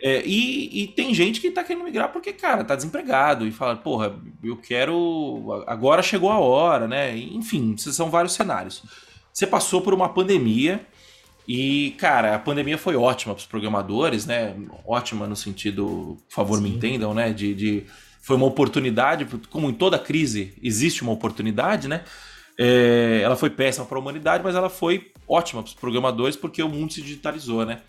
[0.00, 3.76] É, e, e, tem gente que tá querendo migrar porque, cara, tá desempregado e fala,
[3.76, 5.64] porra, eu quero.
[5.66, 7.16] Agora chegou a hora, né?
[7.16, 8.82] Enfim, são vários cenários.
[9.32, 10.86] Você passou por uma pandemia
[11.46, 14.56] e, cara, a pandemia foi ótima para os programadores, né?
[14.86, 16.62] Ótima no sentido, por favor, Sim.
[16.62, 17.32] me entendam, né?
[17.32, 17.86] De, de,
[18.20, 22.04] foi uma oportunidade, como em toda crise existe uma oportunidade, né?
[22.58, 26.62] É, ela foi péssima para a humanidade, mas ela foi ótima para os programadores porque
[26.62, 27.80] o mundo se digitalizou, né?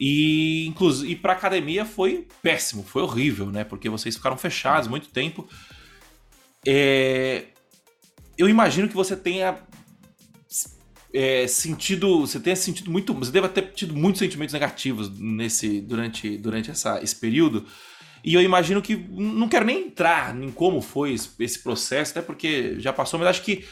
[0.00, 3.64] E, inclusive, e para a academia foi péssimo, foi horrível, né?
[3.64, 5.48] Porque vocês ficaram fechados muito tempo.
[6.66, 7.44] É,
[8.36, 9.58] eu imagino que você tenha
[11.12, 16.36] é, sentido, você tenha sentido muito, você deve ter tido muitos sentimentos negativos nesse durante,
[16.38, 17.66] durante essa, esse período.
[18.24, 22.78] E eu imagino que não quero nem entrar em como foi esse processo, até porque
[22.80, 23.64] já passou, mas acho que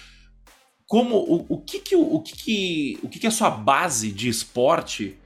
[0.87, 4.29] como o, o que que o, que que o que que a sua base de
[4.29, 5.17] esporte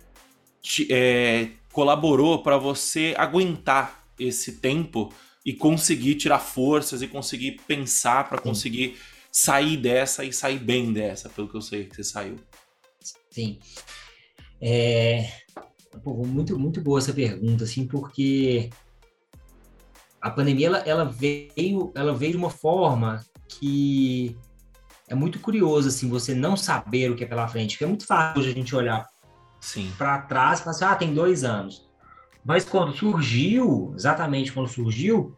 [0.62, 5.12] te, é, colaborou para você aguentar esse tempo
[5.44, 8.96] e conseguir tirar forças e conseguir pensar para conseguir
[9.32, 12.36] sair dessa e sair bem dessa, pelo que eu sei que você saiu.
[13.30, 13.58] Sim.
[14.60, 15.30] É...
[16.04, 18.70] Pô, muito, muito boa essa pergunta, assim, porque
[20.20, 24.36] a pandemia ela, ela, veio, ela veio de uma forma que
[25.08, 28.06] é muito curioso assim você não saber o que é pela frente, porque é muito
[28.06, 29.06] fácil a gente olhar
[29.96, 31.88] para trás e falar assim, ah, tem dois anos.
[32.44, 35.36] Mas quando surgiu, exatamente quando surgiu,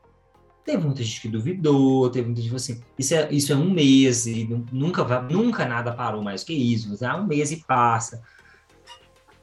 [0.65, 4.27] teve muita gente que duvidou, teve muita gente assim, isso é, isso é um mês
[4.27, 8.23] e nunca, nunca nada parou mais que isso, é um mês e passa.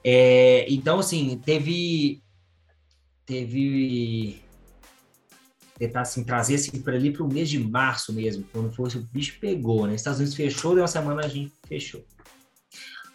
[0.03, 2.23] É, então, assim, teve,
[3.25, 4.41] teve
[5.79, 9.01] tentar assim, trazer assim, para ali para o mês de março mesmo, quando fosse o
[9.01, 9.95] bicho pegou, né?
[9.95, 12.05] Estados Unidos fechou, deu uma semana a gente fechou.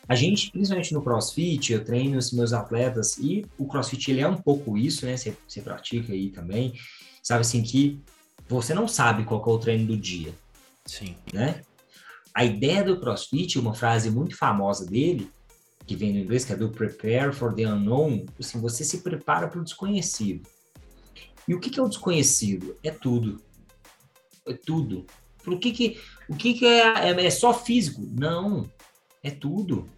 [0.09, 4.29] A gente, principalmente no CrossFit, eu treino os meus atletas e o CrossFit ele é
[4.29, 5.17] um pouco isso, né?
[5.17, 6.75] Você, você pratica aí também,
[7.23, 8.01] sabe assim que
[8.49, 10.35] você não sabe qual é o treino do dia.
[10.87, 11.17] Sim.
[11.33, 11.63] Né?
[12.35, 15.31] A ideia do CrossFit, uma frase muito famosa dele,
[15.87, 19.49] que vem no inglês, que é do prepare for the unknown, assim, você se prepara
[19.49, 20.49] para o desconhecido.
[21.47, 22.77] E o que, é o desconhecido?
[22.83, 23.41] É tudo.
[24.47, 25.07] É tudo.
[25.47, 28.03] O que, que, o que, que é, é, é só físico?
[28.13, 28.71] Não.
[29.23, 29.89] É tudo.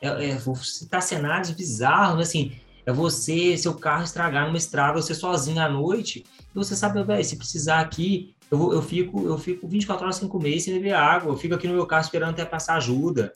[0.00, 2.52] É, é, vou citar cenários bizarros, assim,
[2.84, 7.24] é você, seu carro estragar numa estrada, você sozinho à noite, e você sabe, velho,
[7.24, 10.74] se precisar aqui, eu, vou, eu, fico, eu fico 24 horas sem comer e sem
[10.74, 13.32] beber água, eu fico aqui no meu carro esperando até passar ajuda.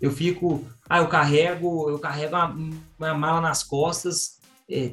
[0.00, 2.56] eu fico, ah, eu carrego, eu carrego uma,
[2.98, 4.37] uma mala nas costas,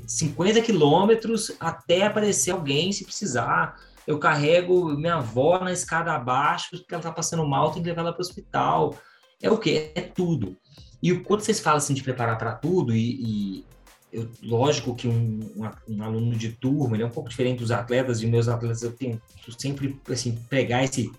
[0.07, 3.75] 50 quilômetros até aparecer alguém se precisar.
[4.07, 8.01] Eu carrego minha avó na escada abaixo, porque ela tá passando mal, tem que levar
[8.01, 8.95] ela para o hospital.
[9.41, 9.91] É o quê?
[9.95, 10.55] É tudo.
[11.01, 13.65] E quando vocês falam assim de preparar para tudo, e, e
[14.11, 17.71] eu, lógico que um, um, um, aluno de turma, ele é um pouco diferente dos
[17.71, 19.21] atletas, e meus atletas eu tento
[19.59, 21.11] sempre assim, pegar esse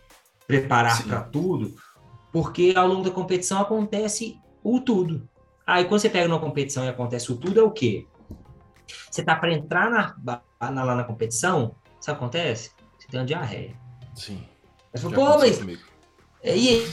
[0.47, 1.75] preparar para tudo,
[2.33, 5.29] porque ao longo da competição acontece o tudo.
[5.67, 8.07] Aí quando você pega numa competição e acontece o tudo, é o quê?
[9.11, 12.71] Você tá para entrar na, na, lá na competição, sabe o que acontece?
[12.99, 13.75] Você tem uma diarreia.
[14.15, 14.39] Sim.
[14.95, 15.59] Aí você fala, pô, mas.
[15.59, 15.83] Comigo.
[16.45, 16.51] E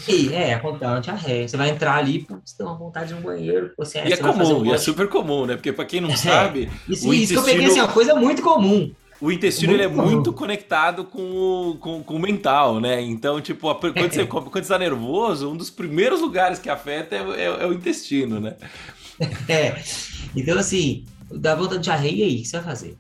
[0.08, 1.48] aí, é, acontece a ré.
[1.48, 3.72] Você vai entrar ali, você tem uma vontade de um banheiro.
[3.78, 5.56] Você, e é comum, um e é super comum, né?
[5.56, 6.72] Porque para quem não é, sabe.
[6.90, 7.44] Isso, o isso intestino...
[7.44, 8.92] que eu peguei assim, uma coisa muito comum.
[9.22, 13.00] O intestino muito ele é muito conectado com o, com, com o mental, né?
[13.02, 17.20] Então, tipo, quando você, quando você tá nervoso, um dos primeiros lugares que afeta é,
[17.20, 18.56] é, é o intestino, né?
[19.48, 19.76] É.
[20.36, 21.06] Então, assim,
[21.40, 22.98] dá vontade de arreia, aí, o que você vai fazer?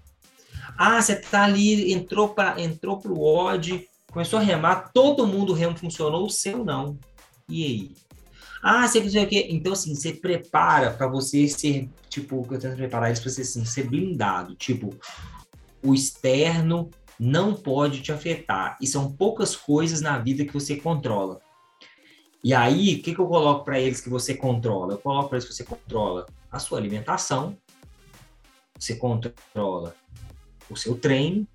[0.77, 5.55] Ah, você tá ali, entrou, pra, entrou pro ódio Começou a remar, todo mundo o
[5.55, 6.99] remo funcionou, o seu não.
[7.49, 7.91] E aí?
[8.61, 9.47] Ah, você quer o quê?
[9.49, 13.65] Então, assim, você prepara para você ser, tipo, eu tento preparar isso para você assim,
[13.65, 14.53] ser blindado.
[14.53, 14.95] Tipo,
[15.83, 18.77] o externo não pode te afetar.
[18.79, 21.41] E são poucas coisas na vida que você controla.
[22.43, 24.93] E aí, o que, que eu coloco para eles que você controla?
[24.93, 27.57] Eu coloco para eles que você controla a sua alimentação,
[28.83, 29.95] você controla
[30.69, 31.47] o seu treino,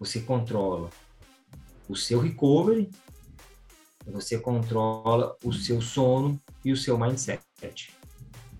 [0.00, 0.90] você controla
[1.88, 2.90] o seu recovery,
[4.04, 7.94] você controla o seu sono e o seu mindset.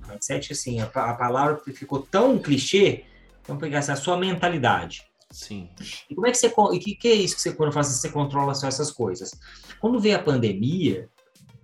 [0.07, 3.05] Mindset, assim, a, a palavra ficou tão clichê,
[3.45, 5.03] vamos pegar essa a sua mentalidade.
[5.29, 5.69] Sim.
[6.09, 6.47] E como é que você.
[6.73, 9.33] E que, que é isso que você, quando faz, você controla só essas coisas?
[9.81, 11.09] Quando veio a pandemia,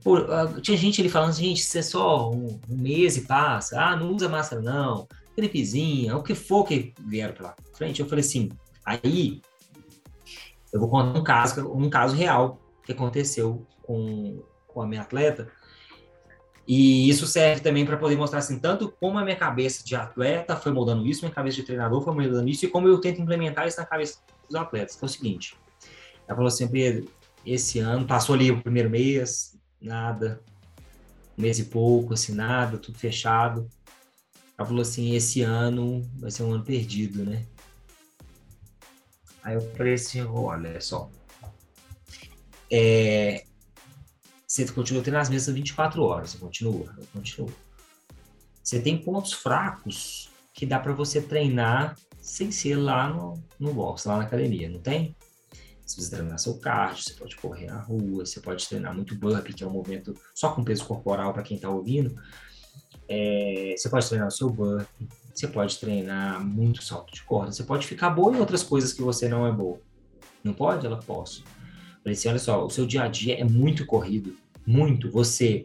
[0.02, 0.16] pô,
[0.60, 3.80] tinha gente ali falando, gente, isso é só um, um, mês e passa.
[3.80, 5.06] Ah, não usa máscara, não.
[5.42, 8.00] Gripezinha, o que for que vieram pela frente.
[8.00, 8.50] Eu falei assim,
[8.84, 9.42] aí
[10.72, 15.50] eu vou contar um caso, um caso real que aconteceu com, com a minha atleta.
[16.66, 20.56] E isso serve também para poder mostrar assim, tanto como a minha cabeça de atleta
[20.56, 23.66] foi mudando isso, minha cabeça de treinador foi mudando isso, e como eu tento implementar
[23.66, 24.94] isso na cabeça dos atletas.
[24.94, 25.56] Que é o seguinte:
[26.26, 27.10] ela falou assim, Pedro,
[27.44, 30.40] esse ano passou ali o primeiro mês, nada,
[31.36, 33.68] um mês e pouco, assim, nada, tudo fechado.
[34.62, 37.44] Ela falou assim: esse ano vai ser um ano perdido, né?
[39.42, 41.10] Aí eu falei assim, olha só,
[42.70, 43.44] é,
[44.46, 47.52] você continua tendo as mesmas 24 horas, você continua, eu continuo.
[48.62, 54.06] Você tem pontos fracos que dá para você treinar sem ser lá no, no box,
[54.06, 55.16] lá na academia, não tem?
[55.84, 59.54] Você precisa treinar seu cardio, você pode correr na rua, você pode treinar muito burpee,
[59.54, 62.14] que é um movimento só com peso corporal para quem está ouvindo.
[63.08, 67.64] É, você pode treinar o seu burpee, você pode treinar muito salto de corda, você
[67.64, 69.80] pode ficar boa em outras coisas que você não é boa.
[70.42, 70.86] Não pode?
[70.86, 71.44] Ela posso.
[72.02, 74.36] Falei assim, olha só, o seu dia a dia é muito corrido,
[74.66, 75.10] muito.
[75.10, 75.64] Você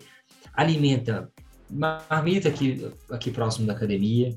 [0.53, 1.31] alimenta
[1.69, 4.35] marmita aqui, aqui próximo da academia,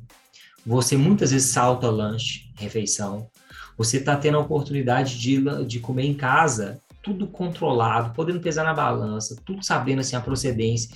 [0.67, 3.31] você muitas vezes salta lanche, refeição,
[3.77, 8.75] você está tendo a oportunidade de, de comer em casa, tudo controlado, podendo pesar na
[8.75, 10.95] balança, tudo sabendo assim a procedência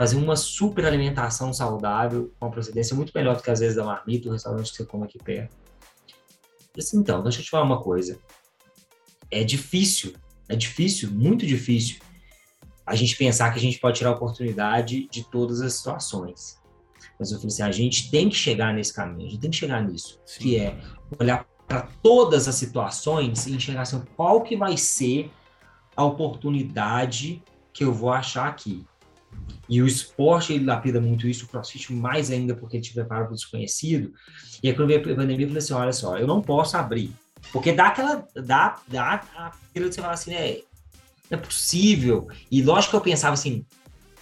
[0.00, 3.84] fazer uma super alimentação saudável, com uma procedência muito melhor do que às vezes da
[3.84, 5.54] marmita, o restaurante que você come aqui perto.
[6.78, 8.18] Assim, então, deixa eu te falar uma coisa.
[9.30, 10.14] É difícil,
[10.48, 11.98] é difícil, muito difícil,
[12.86, 16.58] a gente pensar que a gente pode tirar a oportunidade de todas as situações.
[17.18, 19.58] Mas eu falei assim, a gente tem que chegar nesse caminho, a gente tem que
[19.58, 20.40] chegar nisso, Sim.
[20.40, 20.80] que é
[21.18, 25.30] olhar para todas as situações e enxergar assim, qual que vai ser
[25.94, 28.86] a oportunidade que eu vou achar aqui.
[29.68, 33.24] E o esporte, ele lapida muito isso, o crossfit mais ainda, porque ele te prepara
[33.24, 34.12] para o desconhecido.
[34.62, 37.12] E aí, quando veio a pandemia, eu falei assim: olha só, eu não posso abrir.
[37.52, 38.26] Porque dá aquela.
[38.34, 40.58] dá, dá a de você falar assim, né?
[41.30, 42.28] Não é possível.
[42.50, 43.64] E lógico que eu pensava assim,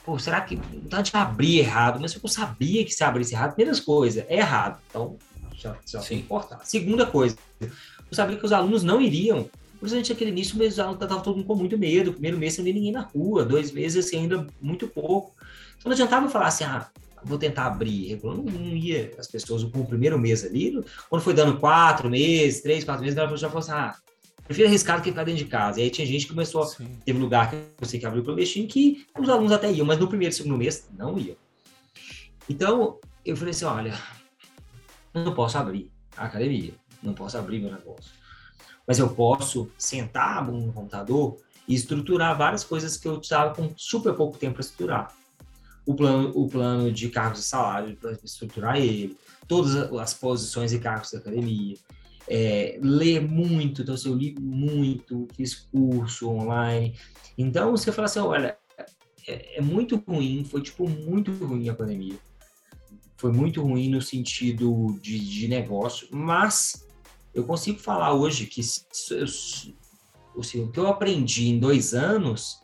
[0.05, 0.59] pô, será que.
[0.91, 4.81] Não de abrir errado, mas eu sabia que se abrisse errado, primeiras coisas, é errado.
[4.89, 5.17] Então,
[5.55, 6.61] já, já tem que importar.
[6.65, 7.71] Segunda coisa, eu
[8.13, 9.49] sabia que os alunos não iriam
[9.79, 12.13] Principalmente aquele início, o mês estava todo mundo com muito medo.
[12.13, 15.35] Primeiro mês sem ninguém na rua, dois meses assim, ainda muito pouco.
[15.79, 16.89] Então não adiantava falar assim, ah,
[17.23, 18.19] vou tentar abrir.
[18.23, 20.83] Não, não ia as pessoas com o primeiro mês ali.
[21.09, 23.95] Quando foi dando quatro meses, três, quatro meses, ela já falou assim, ah,
[24.45, 25.79] prefiro arriscar do que ficar dentro de casa.
[25.79, 26.89] E aí tinha gente que começou, Sim.
[27.05, 30.09] teve lugar que eu sei que abriu clandestino que os alunos até iam, mas no
[30.09, 31.37] primeiro e segundo mês não iam.
[32.51, 33.95] Então, eu falei assim, olha,
[35.15, 38.19] não posso abrir a academia, não posso abrir meu negócio
[38.89, 41.37] mas eu posso sentar no computador
[41.69, 45.15] e estruturar várias coisas que eu estava com super pouco tempo para estruturar.
[45.85, 49.15] o plano, o plano de cargos e salário para estruturar ele,
[49.47, 51.77] todas as posições e cargos da academia,
[52.27, 56.95] é, ler muito, então assim, eu li muito, fiz curso online.
[57.37, 58.57] Então você fala assim, olha,
[59.27, 62.19] é, é muito ruim, foi tipo muito ruim a pandemia.
[63.19, 66.88] Foi muito ruim no sentido de, de negócio, mas
[67.35, 68.61] eu consigo falar hoje que
[70.35, 72.63] o que eu aprendi em dois anos,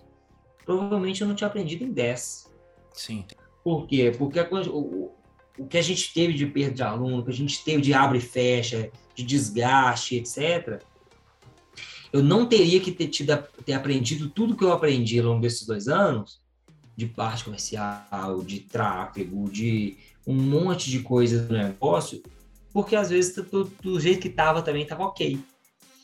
[0.64, 2.50] provavelmente eu não tinha aprendido em dez.
[2.92, 3.24] Sim.
[3.62, 4.12] Por quê?
[4.16, 5.12] Porque a o,
[5.58, 7.94] o que a gente teve de perda de aluno, o que a gente teve de
[7.94, 10.82] abre e fecha, de desgaste, etc.,
[12.12, 15.66] eu não teria que ter, tido, ter aprendido tudo que eu aprendi ao longo desses
[15.66, 16.40] dois anos,
[16.96, 22.22] de parte comercial, de tráfego, de um monte de coisas do negócio,
[22.74, 25.38] porque às vezes do, do jeito que estava também estava ok.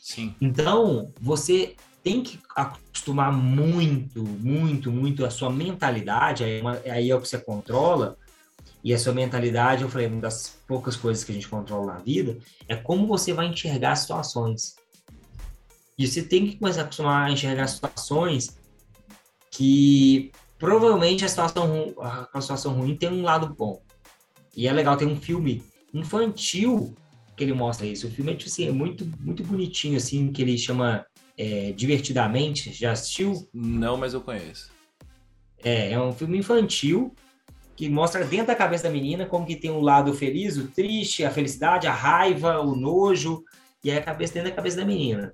[0.01, 0.33] Sim.
[0.39, 7.15] Então, você tem que acostumar muito, muito, muito a sua mentalidade, aí, é aí é
[7.15, 8.17] o que você controla,
[8.83, 11.99] e a sua mentalidade, eu falei, uma das poucas coisas que a gente controla na
[11.99, 14.75] vida, é como você vai enxergar as situações.
[15.97, 18.57] E você tem que começar a acostumar a enxergar situações
[19.51, 21.93] que provavelmente a situação,
[22.33, 23.81] a situação ruim tem um lado bom.
[24.55, 25.63] E é legal ter um filme
[25.93, 26.95] infantil
[27.35, 28.07] que ele mostra isso.
[28.07, 31.05] O filme é, tipo assim, é muito, muito bonitinho, assim, que ele chama
[31.37, 32.71] é, Divertidamente.
[32.73, 33.49] Já assistiu?
[33.53, 34.71] Não, mas eu conheço.
[35.63, 37.13] É, é um filme infantil
[37.75, 41.23] que mostra dentro da cabeça da menina como que tem um lado feliz, o triste,
[41.23, 43.43] a felicidade, a raiva, o nojo,
[43.83, 45.33] e aí a cabeça dentro da cabeça da menina.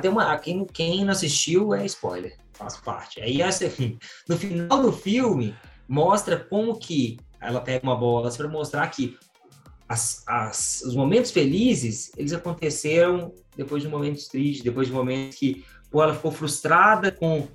[0.00, 0.38] Tem uma.
[0.38, 3.20] Quem, quem não assistiu é spoiler, faz parte.
[3.20, 5.54] Aí assim, no final do filme,
[5.86, 9.16] mostra como que ela pega uma bola para mostrar que
[9.88, 15.64] as, as, os momentos felizes, eles aconteceram depois de momentos tristes, depois de momentos que
[15.90, 17.46] pô, ela ficou frustrada com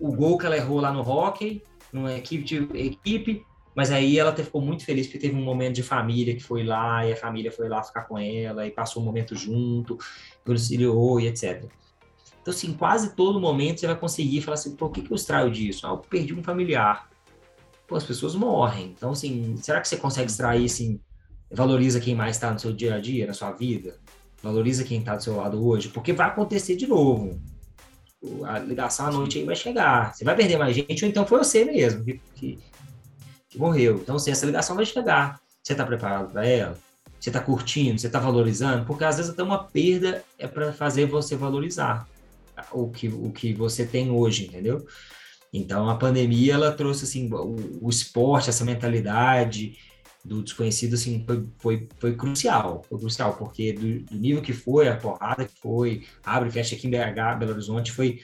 [0.00, 1.62] o gol que ela errou lá no hockey,
[1.92, 3.44] numa equipe, de, equipe
[3.76, 7.06] mas aí ela ficou muito feliz porque teve um momento de família que foi lá
[7.06, 9.98] e a família foi lá ficar com ela e passou um momento junto,
[10.46, 11.64] conciliou e etc.
[12.40, 15.50] Então, assim, quase todo momento você vai conseguir falar assim, por que, que eu extraio
[15.50, 15.86] disso?
[15.86, 17.06] Ah, eu perdi um familiar.
[17.86, 18.94] Pô, as pessoas morrem.
[18.96, 21.00] Então, assim, será que você consegue extrair, assim,
[21.50, 23.98] valoriza quem mais está no seu dia a dia, na sua vida?
[24.42, 25.88] Valoriza quem está do seu lado hoje?
[25.88, 27.40] Porque vai acontecer de novo.
[28.44, 30.14] A ligação à noite aí vai chegar.
[30.14, 32.58] Você vai perder mais gente, ou então foi você mesmo que, que,
[33.48, 33.96] que morreu.
[33.96, 35.40] Então, assim, essa ligação vai chegar.
[35.62, 36.78] Você está preparado para ela?
[37.20, 37.98] Você está curtindo?
[37.98, 38.84] Você está valorizando?
[38.84, 42.06] Porque às vezes até uma perda é para fazer você valorizar
[42.72, 44.86] o que, o que você tem hoje, entendeu?
[45.52, 49.76] Então, a pandemia, ela trouxe, assim, o, o esporte, essa mentalidade
[50.24, 54.88] do desconhecido, assim, foi, foi, foi crucial, foi crucial, porque do, do, nível que foi,
[54.88, 58.20] a porrada que foi, abre e fecha aqui em BH, Belo Horizonte, foi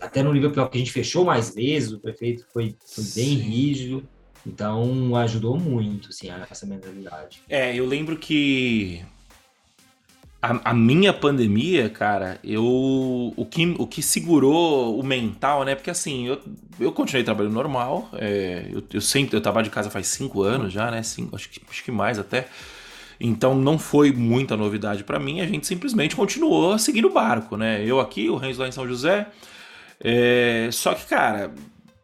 [0.00, 3.34] até no nível pior que a gente fechou mais vezes, o prefeito foi, foi bem
[3.34, 4.08] rígido,
[4.46, 7.42] então ajudou muito, assim, essa mentalidade.
[7.48, 9.04] É, eu lembro que
[10.40, 12.62] a, a, minha pandemia, cara, eu.
[13.36, 15.74] O que, o que segurou o mental, né?
[15.74, 16.40] Porque assim, eu,
[16.78, 18.08] eu continuei trabalhando normal.
[18.14, 19.36] É, eu, eu sempre.
[19.36, 21.02] Eu trabalho de casa faz cinco anos já, né?
[21.02, 22.48] Cinco, acho, que, acho que mais até.
[23.18, 25.40] Então não foi muita novidade para mim.
[25.40, 27.82] A gente simplesmente continuou seguindo o barco, né?
[27.84, 29.26] Eu aqui, o Renzo lá em São José.
[29.98, 31.54] É, só que, cara,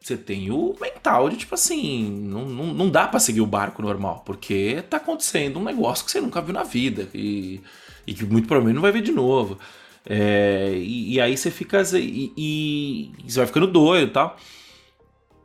[0.00, 3.82] você tem o mental de tipo assim, não, não, não dá para seguir o barco
[3.82, 7.08] normal, porque tá acontecendo um negócio que você nunca viu na vida.
[7.14, 7.60] E
[8.07, 9.59] e que muito provavelmente não vai ver de novo.
[10.05, 11.82] É, e, e, aí você fica.
[11.96, 14.36] E, e, você vai ficando doido e tal.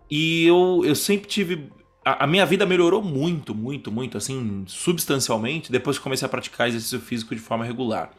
[0.10, 1.70] E eu, eu sempre tive.
[2.04, 6.68] A, a, minha vida melhorou muito, muito, muito, assim, substancialmente, depois que comecei a praticar
[6.68, 8.12] exercício físico de forma regular.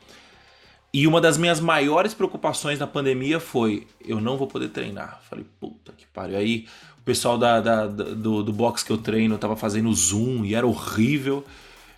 [0.92, 5.20] E uma das minhas maiores preocupações na pandemia foi: eu não vou poder treinar.
[5.28, 6.38] Falei, puta que pariu.
[6.38, 6.66] Aí
[6.98, 10.54] o pessoal da, da, da do, do box que eu treino tava fazendo Zoom e
[10.54, 11.44] era horrível.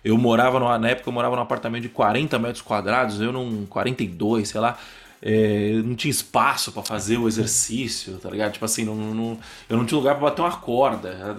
[0.03, 3.65] Eu morava, numa, na época, eu morava num apartamento de 40 metros quadrados, eu num
[3.65, 4.77] 42, sei lá.
[5.23, 8.53] É, não tinha espaço para fazer o exercício, tá ligado?
[8.53, 9.37] Tipo assim, não, não,
[9.69, 11.35] eu não tinha lugar para bater uma corda.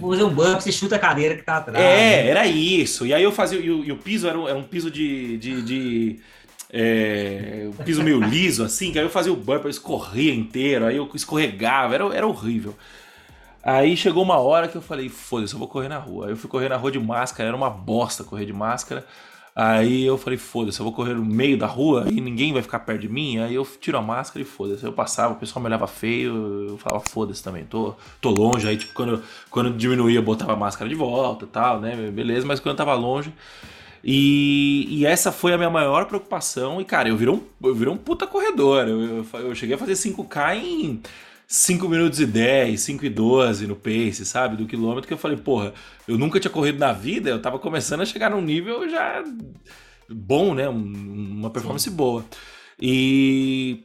[0.00, 1.84] Vou fazer um banco, você chuta a cadeira que tá atrás.
[1.84, 2.28] É, né?
[2.28, 3.04] era isso.
[3.04, 3.58] E aí eu fazia.
[3.58, 5.36] E o, e o piso era um, era um piso de.
[5.38, 6.20] de, de
[6.70, 10.86] é, um piso meio liso, assim, que aí eu fazia o bump, eu escorria inteiro,
[10.86, 12.76] aí eu escorregava, era, era horrível.
[13.64, 16.26] Aí chegou uma hora que eu falei, foda-se, eu vou correr na rua.
[16.26, 19.06] Aí eu fui correr na rua de máscara, era uma bosta correr de máscara.
[19.56, 22.80] Aí eu falei, foda-se, eu vou correr no meio da rua e ninguém vai ficar
[22.80, 23.38] perto de mim.
[23.38, 24.84] Aí eu tiro a máscara e foda-se.
[24.84, 28.68] Eu passava, o pessoal me olhava feio, eu falava, foda-se também, tô, tô longe.
[28.68, 31.94] Aí, tipo, quando, quando diminuía, eu botava a máscara de volta e tal, né?
[32.10, 33.32] Beleza, mas quando eu tava longe.
[34.02, 36.80] E, e, essa foi a minha maior preocupação.
[36.80, 38.86] E, cara, eu virei um, eu virei um puta corredor.
[38.86, 41.00] Eu, eu, eu cheguei a fazer 5K em
[41.46, 44.56] 5 minutos e 10, 5 e 12 no pace, sabe?
[44.56, 45.72] Do quilômetro, que eu falei, porra,
[46.08, 49.22] eu nunca tinha corrido na vida, eu tava começando a chegar num nível já
[50.08, 50.68] bom, né?
[50.68, 51.96] Uma performance Sim.
[51.96, 52.24] boa.
[52.80, 53.84] E.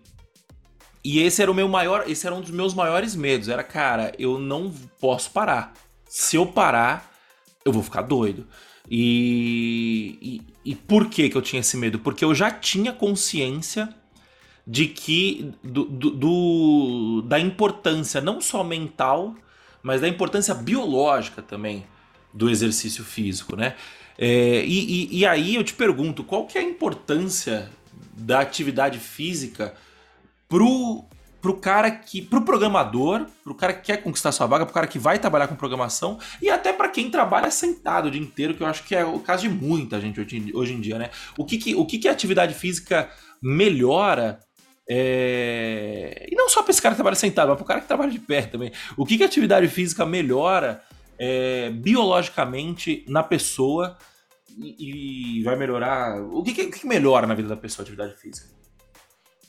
[1.04, 2.04] E esse era o meu maior.
[2.08, 3.48] Esse era um dos meus maiores medos.
[3.48, 5.74] Era, cara, eu não posso parar.
[6.06, 7.10] Se eu parar,
[7.64, 8.46] eu vou ficar doido.
[8.90, 12.00] E, e, e, por que, que eu tinha esse medo?
[12.00, 13.88] Porque eu já tinha consciência
[14.70, 19.34] de que do, do, da importância não só mental,
[19.82, 21.88] mas da importância biológica também
[22.32, 23.76] do exercício físico, né?
[24.16, 27.68] É, e, e, e, aí eu te pergunto, qual que é a importância
[28.16, 29.74] da atividade física
[30.48, 31.04] pro,
[31.42, 32.22] pro cara que.
[32.22, 35.56] pro programador, pro cara que quer conquistar sua vaga, pro cara que vai trabalhar com
[35.56, 39.04] programação e até para quem trabalha sentado o dia inteiro, que eu acho que é
[39.04, 41.10] o caso de muita gente hoje, hoje em dia, né?
[41.36, 43.10] O que, que, o que, que a atividade física
[43.42, 44.40] melhora
[44.90, 46.26] é...
[46.32, 48.10] E não só para esse cara que trabalha sentado, mas para o cara que trabalha
[48.10, 48.72] de pé também.
[48.98, 50.82] O que, que a atividade física melhora
[51.20, 53.98] é, biologicamente na pessoa
[54.58, 56.20] e, e vai melhorar.
[56.24, 58.50] O que, que, que, melhora na vida da pessoa a atividade física?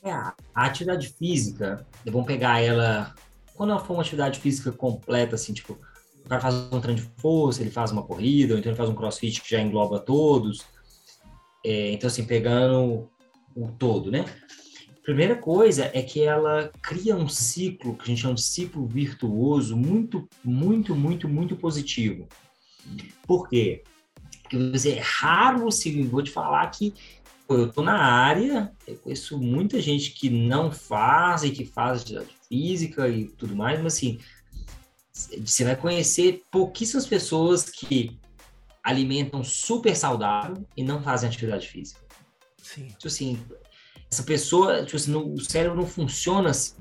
[0.02, 3.14] É, a atividade física, vamos pegar ela.
[3.54, 5.78] Quando ela for uma atividade física completa, assim, tipo,
[6.24, 8.88] o cara faz um treino de força, ele faz uma corrida, ou então ele faz
[8.88, 10.64] um crossfit que já engloba todos.
[11.64, 13.08] É, então, assim, pegando
[13.54, 14.24] o todo, né?
[15.02, 19.76] Primeira coisa é que ela cria um ciclo, que a gente chama de ciclo virtuoso,
[19.76, 22.28] muito, muito, muito, muito positivo.
[23.26, 23.82] Por quê?
[24.42, 26.92] Porque você é raro, assim, vou te falar que
[27.46, 32.02] pô, eu tô na área, eu conheço muita gente que não faz e que faz
[32.02, 34.18] atividade física e tudo mais, mas assim,
[35.12, 38.18] você vai conhecer pouquíssimas pessoas que
[38.82, 42.00] alimentam super saudável e não fazem atividade física.
[42.62, 42.86] Sim.
[42.86, 43.42] Tipo assim,
[44.12, 46.74] essa pessoa, tipo assim, o cérebro não funciona assim.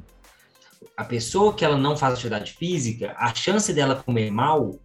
[0.98, 4.80] A pessoa que ela não faz atividade física, a chance dela comer mal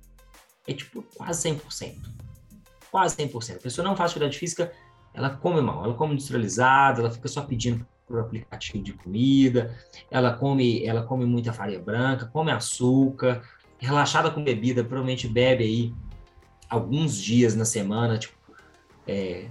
[0.67, 1.97] é tipo quase 100%.
[2.91, 3.57] Quase 100%.
[3.57, 4.73] A pessoa não faz atividade física,
[5.13, 5.85] ela come mal.
[5.85, 9.75] Ela come industrializada, ela fica só pedindo por aplicativo de comida,
[10.11, 13.43] ela come, ela come muita farinha branca, come açúcar,
[13.79, 15.95] relaxada com bebida, provavelmente bebe aí
[16.69, 18.35] alguns dias na semana, tipo,
[19.07, 19.49] é,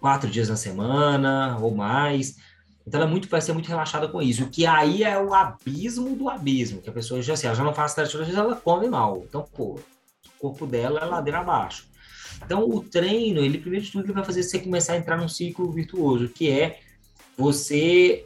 [0.00, 2.36] quatro dias na semana ou mais.
[2.86, 4.48] Então ela é muito, vai ser muito relaxada com isso.
[4.48, 7.74] Que aí é o abismo do abismo, que a pessoa já, assim, ela já não
[7.74, 9.24] faz de ela come mal.
[9.28, 11.86] Então, pô, o corpo dela é ladeira abaixo.
[12.42, 15.28] Então, o treino, ele primeiro de tudo ele vai fazer você começar a entrar num
[15.28, 16.80] ciclo virtuoso, que é
[17.36, 18.24] você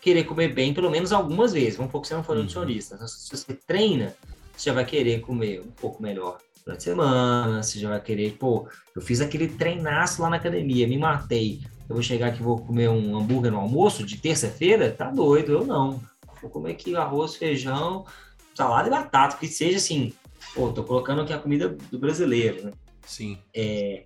[0.00, 1.76] querer comer bem pelo menos algumas vezes.
[1.76, 2.42] Vamos supor que você não for uhum.
[2.42, 2.96] nutricionista.
[2.96, 4.14] Então, se você treina,
[4.54, 8.32] você já vai querer comer um pouco melhor durante a semana, você já vai querer,
[8.38, 11.60] pô, eu fiz aquele treinaço lá na academia, me matei.
[11.88, 14.90] Eu vou chegar aqui e vou comer um hambúrguer no almoço de terça-feira?
[14.90, 16.00] Tá doido, eu não.
[16.40, 18.06] Vou comer aqui arroz, feijão,
[18.54, 20.14] salada e batata, que seja assim,
[20.54, 22.72] pô, tô colocando aqui a comida do brasileiro, né?
[23.06, 23.38] Sim.
[23.54, 24.04] É,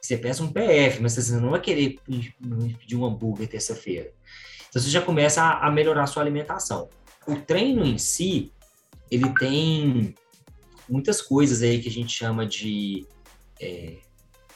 [0.00, 4.12] você peça um PF, mas você não vai querer pedir um hambúrguer terça-feira.
[4.68, 6.88] Então você já começa a melhorar a sua alimentação.
[7.28, 8.52] O treino em si,
[9.08, 10.14] ele tem
[10.88, 13.06] muitas coisas aí que a gente chama de
[13.60, 13.98] é,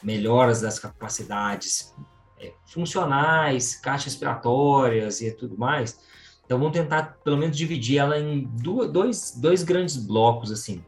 [0.03, 1.93] melhoras das capacidades
[2.39, 5.99] é, funcionais, caixas respiratórias e tudo mais.
[6.45, 10.83] Então vamos tentar pelo menos dividir ela em duas, dois, dois grandes blocos assim.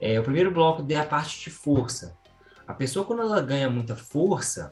[0.00, 2.16] É, o primeiro bloco é a parte de força.
[2.66, 4.70] A pessoa quando ela ganha muita força,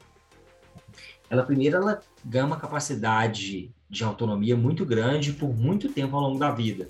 [1.31, 6.39] ela primeiro ela ganha uma capacidade de autonomia muito grande por muito tempo ao longo
[6.39, 6.89] da vida.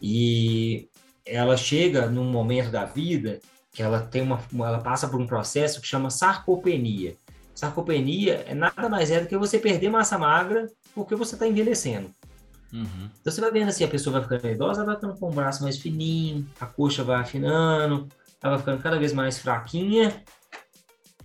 [0.00, 0.88] E
[1.26, 3.40] ela chega num momento da vida
[3.72, 7.14] que ela tem uma, ela passa por um processo que chama sarcopenia.
[7.54, 12.10] Sarcopenia é nada mais é do que você perder massa magra porque você está envelhecendo.
[12.72, 13.10] Uhum.
[13.20, 15.34] Então você vai vendo assim, a pessoa vai ficando idosa, ela vai ficando com o
[15.34, 18.08] braço mais fininho, a coxa vai afinando,
[18.42, 20.22] ela vai ficando cada vez mais fraquinha,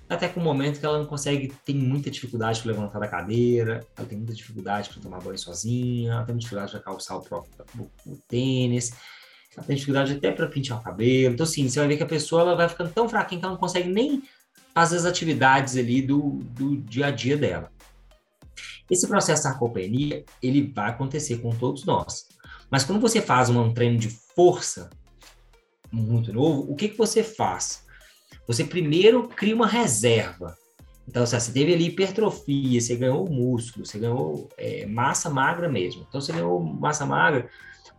[0.10, 3.86] até com o momento que ela não consegue, tem muita dificuldade para levantar da cadeira,
[3.98, 7.22] ela tem muita dificuldade para tomar banho sozinha, ela tem muita dificuldade para calçar o
[7.22, 8.92] próprio o, o tênis
[9.66, 11.34] tem dificuldade até para pintar o cabelo.
[11.34, 13.54] Então, assim, você vai ver que a pessoa ela vai ficando tão fraquinha que ela
[13.54, 14.24] não consegue nem
[14.74, 17.72] fazer as atividades ali do, do dia a dia dela.
[18.90, 22.28] Esse processo de sarcopenia, ele vai acontecer com todos nós.
[22.70, 24.90] Mas quando você faz um treino de força
[25.92, 27.86] muito novo, o que, que você faz?
[28.48, 30.58] Você primeiro cria uma reserva.
[31.08, 36.06] Então, assim, você teve ali hipertrofia, você ganhou músculo, você ganhou é, massa magra mesmo.
[36.08, 37.50] Então, você ganhou massa magra,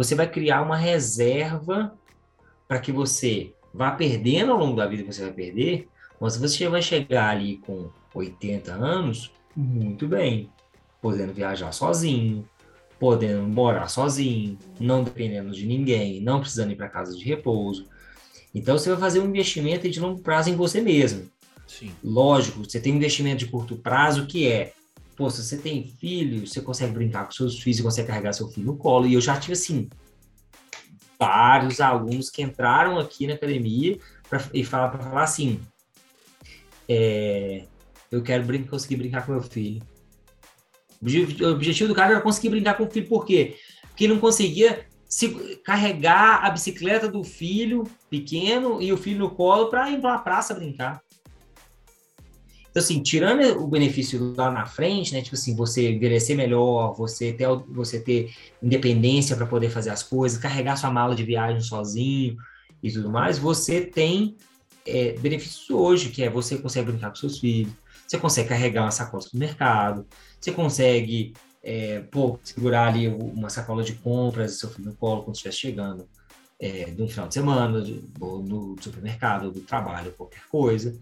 [0.02, 1.96] você vai criar uma reserva
[2.66, 5.88] para que você vá perdendo ao longo da vida, você vai perder,
[6.20, 10.50] mas você vai chegar ali com 80 anos, muito bem,
[11.00, 12.48] podendo viajar sozinho,
[12.98, 17.86] podendo morar sozinho, não dependendo de ninguém, não precisando ir para casa de repouso.
[18.54, 21.30] Então você vai fazer um investimento de longo prazo em você mesmo.
[21.66, 21.90] Sim.
[22.04, 24.72] Lógico, você tem um investimento de curto prazo que é,
[25.16, 28.48] pô, se você tem filho, você consegue brincar com seus filhos, você consegue carregar seu
[28.48, 29.06] filho no colo.
[29.06, 29.88] E eu já tive assim
[31.18, 33.98] vários alunos que entraram aqui na academia
[34.28, 35.60] pra, e falar para falar assim,
[36.88, 37.64] é,
[38.10, 39.82] eu quero conseguir brincar com meu filho.
[41.00, 43.56] O objetivo do cara era conseguir brincar com o filho, por quê?
[43.88, 45.28] Porque ele não conseguia se,
[45.64, 50.18] carregar a bicicleta do filho pequeno e o filho no colo para ir para a
[50.18, 51.02] praça brincar.
[52.72, 55.20] Então, assim, tirando o benefício lá na frente, né?
[55.20, 60.38] Tipo assim, você envelhecer melhor, você ter, você ter independência para poder fazer as coisas,
[60.38, 62.34] carregar sua mala de viagem sozinho
[62.82, 64.36] e tudo mais, você tem
[64.86, 67.74] é, benefícios hoje, que é você consegue brincar com seus filhos,
[68.08, 70.06] você consegue carregar uma sacola do mercado,
[70.40, 75.36] você consegue é, pô, segurar ali uma sacola de compras, seu filho no colo quando
[75.36, 76.08] estiver chegando
[76.58, 77.84] é, final de semana,
[78.18, 80.98] ou no supermercado, ou do trabalho, qualquer coisa.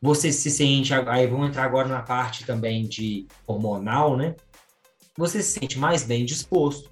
[0.00, 4.34] Você se sente, aí vamos entrar agora na parte também de hormonal, né?
[5.16, 6.90] Você se sente mais bem disposto.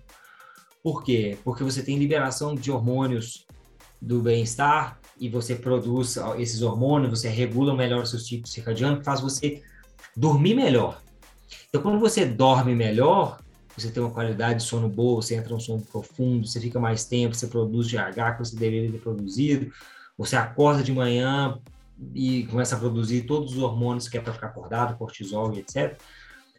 [0.82, 1.38] Por quê?
[1.44, 3.46] Porque você tem liberação de hormônios
[4.00, 9.20] do bem-estar e você produz esses hormônios, você regula melhor os seus ciclos circadianos, faz
[9.20, 9.62] você
[10.16, 11.00] dormir melhor.
[11.68, 13.40] Então, quando você dorme melhor,
[13.76, 17.05] você tem uma qualidade de sono boa, você entra num sono profundo, você fica mais
[17.05, 19.72] tempo, você produz GH que você deveria ter produzido,
[20.16, 21.59] você acorda de manhã
[22.14, 25.99] e começa a produzir todos os hormônios que é para ficar acordado, cortisol e etc.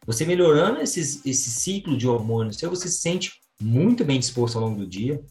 [0.05, 4.79] Você melhorando esses, esse ciclo de hormônios, você se sente muito bem disposto ao longo
[4.79, 5.21] do dia.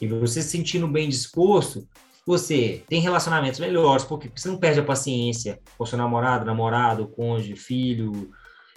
[0.00, 1.86] E você se sentindo bem disposto,
[2.26, 7.54] você tem relacionamentos melhores, porque você não perde a paciência com seu namorado, namorado, cônjuge,
[7.54, 8.30] filho,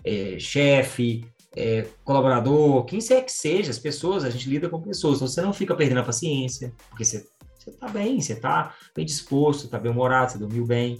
[0.04, 1.26] é, chefe,
[1.56, 5.42] é, colaborador, quem quer que seja, as pessoas, a gente lida com pessoas, então você
[5.42, 7.26] não fica perdendo a paciência, porque você,
[7.68, 10.98] você tá bem, você tá bem disposto, tá bem humorado, você dormiu bem,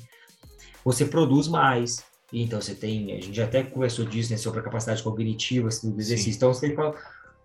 [0.84, 5.02] você produz mais, então você tem, a gente até conversou disso, né, sobre a capacidade
[5.02, 6.38] cognitiva assim, do exercício, Sim.
[6.38, 6.76] então você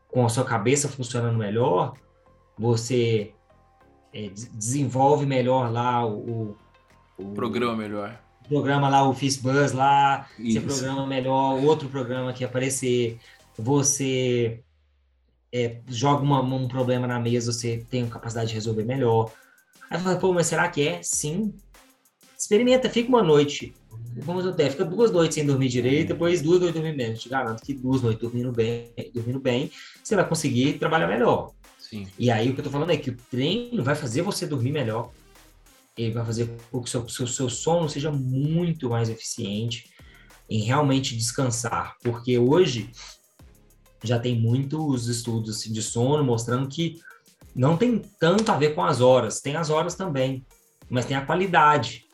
[0.08, 1.94] com a sua cabeça funcionando melhor,
[2.58, 3.32] você
[4.12, 6.56] é, desenvolve melhor lá o,
[7.16, 8.20] o, programa melhor.
[8.48, 10.60] Programa lá o Buzz lá, Isso.
[10.60, 13.18] você programa melhor outro programa que aparecer.
[13.56, 14.60] Você
[15.52, 19.30] é, joga uma, um problema na mesa, você tem capacidade de resolver melhor.
[19.90, 21.02] Aí fala, pô, mas será que é?
[21.02, 21.54] Sim.
[22.38, 23.74] Experimenta, fica uma noite.
[24.16, 27.10] Vamos até, fica duas noites sem dormir direito, depois duas noites dormindo bem.
[27.10, 29.70] Eu te garanto que duas noites dormindo bem, dormindo bem,
[30.02, 31.52] você vai conseguir trabalhar melhor.
[31.78, 32.06] Sim.
[32.18, 34.72] E aí o que eu tô falando é que o treino vai fazer você dormir
[34.72, 35.10] melhor.
[35.96, 39.90] Ele vai fazer com que o seu, seu, seu sono seja muito mais eficiente
[40.48, 41.96] em realmente descansar.
[42.02, 42.90] Porque hoje
[44.02, 47.00] já tem muitos estudos assim, de sono mostrando que
[47.54, 50.44] não tem tanto a ver com as horas, tem as horas também,
[50.88, 52.04] mas tem a qualidade.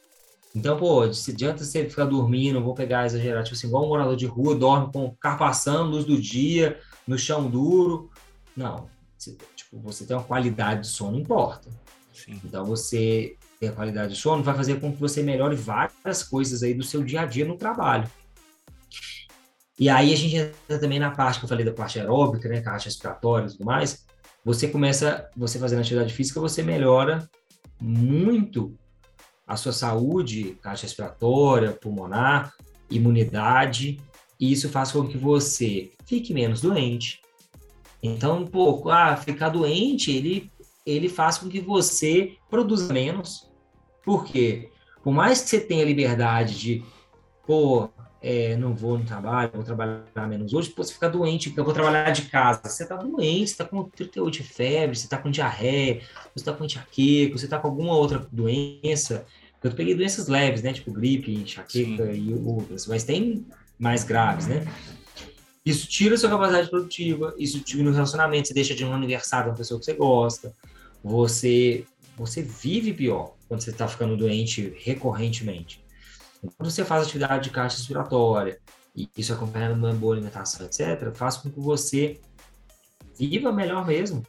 [0.54, 4.16] Então, pô, se adianta você ficar dormindo, vou pegar exagerar, tipo assim, igual um morador
[4.16, 8.10] de rua, dorme com o carro passando, luz do dia, no chão duro.
[8.56, 11.68] Não, Tipo, você ter uma qualidade de sono importa.
[12.12, 12.40] Sim.
[12.44, 16.62] Então, você ter a qualidade de sono vai fazer com que você melhore várias coisas
[16.62, 18.08] aí do seu dia a dia no trabalho.
[19.78, 22.60] E aí a gente entra também na parte que eu falei da parte aeróbica, né,
[22.60, 24.04] caixa respiratória e tudo mais.
[24.44, 27.28] Você começa, você fazendo atividade física, você melhora
[27.80, 28.76] muito
[29.46, 32.52] a sua saúde, caixa respiratória, pulmonar,
[32.90, 34.00] imunidade,
[34.38, 37.20] e isso faz com que você fique menos doente,
[38.02, 40.50] então, um pouco, ah, ficar doente, ele,
[40.86, 43.50] ele faz com que você produza menos.
[44.04, 44.70] Por quê?
[45.02, 46.84] Por mais que você tenha liberdade de,
[47.46, 47.88] pô,
[48.20, 51.72] é, não vou no trabalho, vou trabalhar menos hoje, pô, você fica doente, eu vou
[51.72, 52.60] trabalhar de casa.
[52.64, 56.00] Você tá doente, você tá com 38 de febre, você tá com diarreia,
[56.34, 59.24] você tá com enxaqueca, você tá com alguma outra doença.
[59.62, 60.72] Eu peguei doenças leves, né?
[60.72, 62.30] Tipo gripe, enxaqueca Sim.
[62.30, 63.46] e outras, mas tem
[63.78, 64.66] mais graves, né?
[65.64, 69.46] Isso tira a sua capacidade produtiva, isso tira o relacionamento, você deixa de um aniversário
[69.46, 70.54] com uma pessoa que você gosta,
[71.04, 71.84] você,
[72.16, 75.80] você vive pior quando você está ficando doente recorrentemente.
[76.40, 78.58] Quando você faz atividade de caixa respiratória,
[78.94, 82.20] e isso acompanhado de uma boa alimentação, etc., faz com que você
[83.18, 84.24] viva melhor mesmo,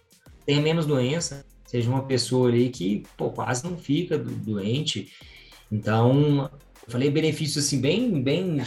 [0.45, 5.13] tenha menos doença, seja uma pessoa ali que pô, quase não fica doente.
[5.71, 6.49] Então,
[6.85, 8.57] eu falei benefícios assim bem, bem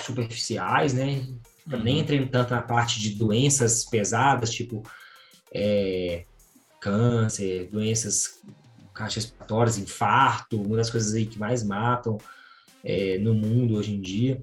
[0.00, 1.26] superficiais, né?
[1.66, 1.82] Uhum.
[1.82, 4.82] Nem entrei tanto na parte de doenças pesadas, tipo
[5.52, 6.24] é,
[6.80, 8.42] câncer, doenças
[8.92, 12.18] cardiorrespiratórias, infarto, uma das coisas aí que mais matam
[12.86, 14.42] é, no mundo hoje em dia.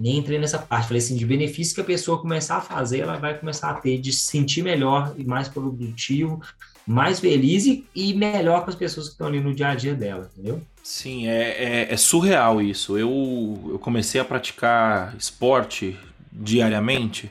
[0.00, 0.88] nem entrei nessa parte.
[0.88, 3.98] Falei assim, de benefício que a pessoa começar a fazer, ela vai começar a ter
[3.98, 6.40] de se sentir melhor e mais produtivo,
[6.86, 9.94] mais feliz e, e melhor com as pessoas que estão ali no dia a dia
[9.94, 10.62] dela, entendeu?
[10.82, 12.98] Sim, é, é, é surreal isso.
[12.98, 15.96] Eu, eu comecei a praticar esporte
[16.32, 17.30] diariamente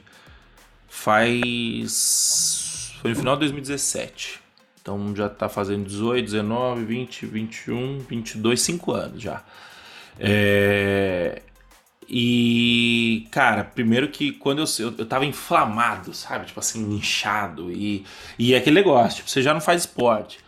[0.88, 2.94] faz.
[3.02, 4.40] Foi no final de 2017.
[4.82, 9.44] Então já tá fazendo 18, 19, 20, 21, 22, 5 anos já.
[10.20, 11.42] É...
[12.14, 16.46] E, cara, primeiro que quando eu, eu, eu tava inflamado, sabe?
[16.46, 17.72] Tipo assim, inchado.
[17.72, 18.06] E,
[18.38, 20.40] e é aquele negócio, tipo, você já não faz esporte.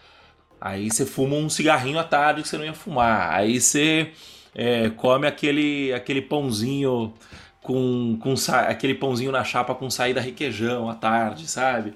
[0.60, 3.34] Aí você fuma um cigarrinho à tarde que você não ia fumar.
[3.34, 4.12] Aí você
[4.56, 7.14] é, come aquele, aquele pãozinho
[7.62, 8.34] com, com
[8.68, 11.94] aquele pãozinho na chapa com saída requeijão à tarde, sabe?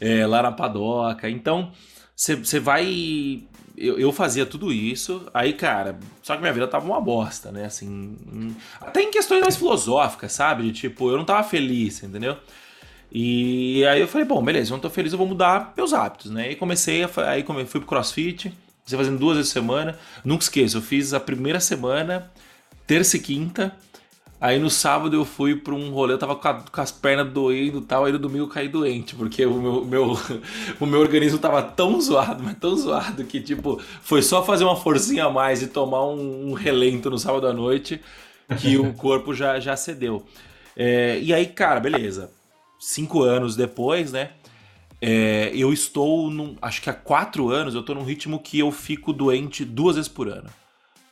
[0.00, 1.28] É, lá na padoca.
[1.28, 1.72] Então,
[2.16, 3.42] você vai
[3.76, 7.64] eu, eu, fazia tudo isso, aí, cara, só que minha vida tava uma bosta, né?
[7.64, 8.16] Assim,
[8.80, 10.64] até em questões mais filosóficas, sabe?
[10.64, 12.36] De tipo, eu não tava feliz, entendeu?
[13.12, 16.30] E aí eu falei, bom, beleza, eu não tô feliz, eu vou mudar meus hábitos,
[16.30, 16.52] né?
[16.52, 18.52] E comecei, a, aí fui pro crossfit,
[18.82, 22.30] comecei fazendo duas vezes por semana, nunca esqueço, eu fiz a primeira semana,
[22.86, 23.74] terça e quinta,
[24.40, 27.30] Aí no sábado eu fui pra um rolê, eu tava com, a, com as pernas
[27.30, 30.18] doendo e tal, aí no domingo eu caí doente, porque o meu, meu,
[30.80, 34.76] o meu organismo tava tão zoado, mas tão zoado, que tipo, foi só fazer uma
[34.76, 38.00] forcinha a mais e tomar um, um relento no sábado à noite
[38.58, 40.24] que o corpo já, já cedeu.
[40.74, 42.30] É, e aí, cara, beleza.
[42.78, 44.30] Cinco anos depois, né?
[45.02, 48.72] É, eu estou, num, acho que há quatro anos, eu tô num ritmo que eu
[48.72, 50.48] fico doente duas vezes por ano.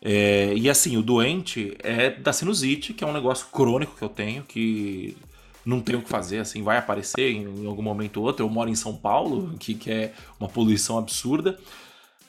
[0.00, 4.08] É, e assim, o doente é da sinusite, que é um negócio crônico que eu
[4.08, 5.16] tenho, que
[5.64, 8.44] não tenho o que fazer, assim, vai aparecer em, algum momento ou outro.
[8.44, 11.58] Eu moro em São Paulo, que, que é uma poluição absurda.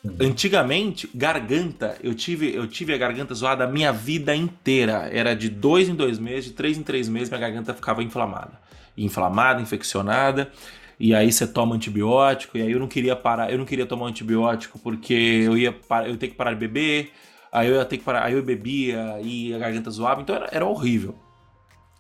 [0.04, 0.16] Uhum.
[0.22, 5.10] Antigamente, garganta, eu tive, eu tive a garganta zoada a minha vida inteira.
[5.12, 8.60] Era de dois em dois meses, de três em três meses, minha garganta ficava inflamada.
[8.98, 10.52] Inflamada, infeccionada.
[11.00, 14.08] E aí você toma antibiótico, e aí eu não queria parar, eu não queria tomar
[14.08, 15.74] antibiótico porque eu ia
[16.06, 17.14] eu ter que parar de beber
[17.52, 20.50] aí eu ia ter que parar, aí eu bebia e a garganta zoava, então era,
[20.52, 21.16] era horrível.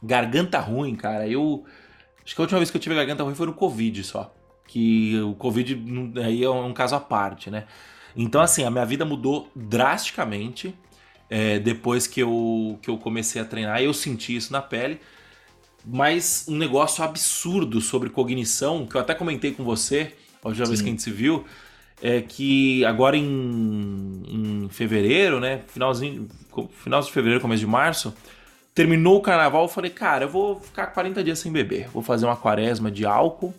[0.01, 1.65] Garganta ruim, cara, eu.
[2.23, 4.33] Acho que a última vez que eu tive garganta ruim foi no Covid só.
[4.67, 7.65] Que o Covid aí é um caso à parte, né?
[8.15, 10.75] Então, assim, a minha vida mudou drasticamente
[11.29, 13.81] é, depois que eu, que eu comecei a treinar.
[13.81, 14.99] Eu senti isso na pele.
[15.85, 20.71] Mas um negócio absurdo sobre cognição, que eu até comentei com você, a última Sim.
[20.71, 21.45] vez que a gente se viu,
[22.01, 25.61] é que agora em, em fevereiro, né?
[25.67, 26.27] Finalzinho,
[26.71, 28.13] final de fevereiro, começo de março,
[28.73, 31.89] terminou o carnaval, eu falei, cara, eu vou ficar 40 dias sem beber.
[31.89, 33.53] Vou fazer uma quaresma de álcool,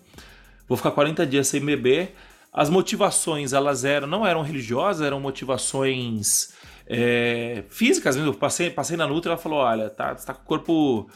[0.66, 2.14] vou ficar 40 dias sem beber.
[2.52, 6.52] As motivações, elas eram, não eram religiosas, eram motivações
[6.86, 8.32] é, físicas mesmo.
[8.32, 11.10] Eu passei, passei na Nutra ela falou: olha, tá, tá com o corpo.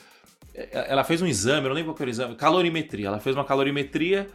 [0.54, 3.08] É, ela fez um exame, eu não lembro qual era o exame, calorimetria.
[3.08, 4.28] Ela fez uma calorimetria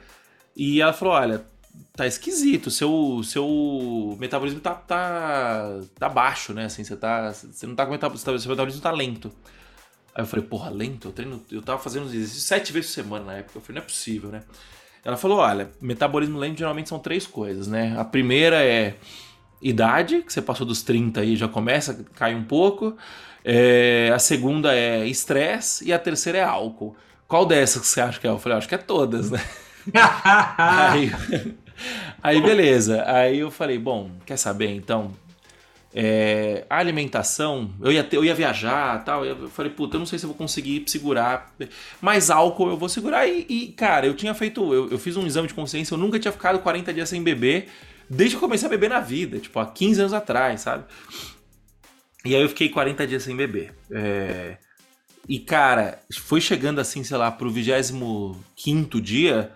[0.56, 1.46] e ela falou: olha,
[1.95, 6.65] tá esquisito, seu seu metabolismo tá, tá, tá baixo, né?
[6.65, 9.32] Assim, você tá você não tá com metabolismo, seu metabolismo tá lento.
[10.13, 11.07] Aí eu falei, porra, lento?
[11.07, 13.57] Eu treino, eu tava fazendo exercícios sete vezes por semana na época.
[13.57, 14.43] Eu falei, não é possível, né?
[15.03, 17.95] Ela falou, olha, metabolismo lento geralmente são três coisas, né?
[17.97, 18.95] A primeira é
[19.61, 22.97] idade, que você passou dos 30 aí já começa a cair um pouco.
[23.43, 26.95] É, a segunda é estresse e a terceira é álcool.
[27.27, 28.30] Qual dessas que você acha que é?
[28.30, 29.39] Eu falei, acho que é todas, né?
[30.57, 31.11] aí,
[32.21, 33.03] aí, beleza.
[33.05, 35.11] Aí eu falei, bom, quer saber então?
[35.91, 39.25] É, a alimentação, eu ia, ter, eu ia viajar tal.
[39.25, 41.55] Eu falei, puta, eu não sei se eu vou conseguir segurar.
[41.99, 43.27] Mas álcool eu vou segurar.
[43.27, 44.73] E, e cara, eu tinha feito.
[44.73, 47.67] Eu, eu, fiz um exame de consciência, eu nunca tinha ficado 40 dias sem beber,
[48.09, 50.86] desde que eu comecei a beber na vida, tipo, há 15 anos atrás, sabe?
[52.25, 53.73] E aí eu fiquei 40 dias sem beber.
[53.91, 54.57] É,
[55.27, 59.51] e, cara, foi chegando assim, sei lá, pro 25 dia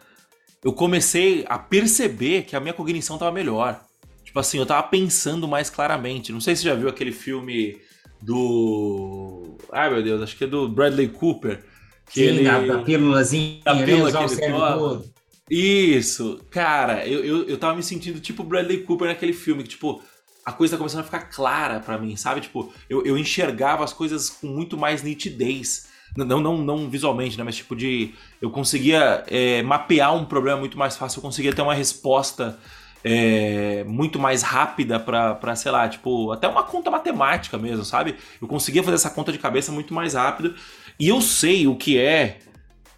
[0.64, 3.84] eu comecei a perceber que a minha cognição tava melhor.
[4.24, 6.32] Tipo assim, eu tava pensando mais claramente.
[6.32, 7.80] Não sei se você já viu aquele filme
[8.22, 9.58] do.
[9.72, 11.64] Ai meu Deus, acho que é do Bradley Cooper.
[12.10, 12.44] Que Sim, ele...
[12.44, 15.04] da, da pílulazinha, da pílula que ele toma.
[15.50, 20.02] Isso, cara, eu, eu, eu tava me sentindo tipo Bradley Cooper naquele filme, que tipo,
[20.46, 22.42] a coisa tá começando a ficar clara para mim, sabe?
[22.42, 25.88] Tipo, eu, eu enxergava as coisas com muito mais nitidez.
[26.16, 27.44] Não, não, não visualmente, né?
[27.44, 28.14] Mas tipo de.
[28.42, 32.58] Eu conseguia é, mapear um problema muito mais fácil, eu conseguia ter uma resposta
[33.04, 38.16] é, muito mais rápida para, sei lá, tipo, até uma conta matemática mesmo, sabe?
[38.42, 40.56] Eu conseguia fazer essa conta de cabeça muito mais rápido.
[41.00, 42.40] E eu sei o que é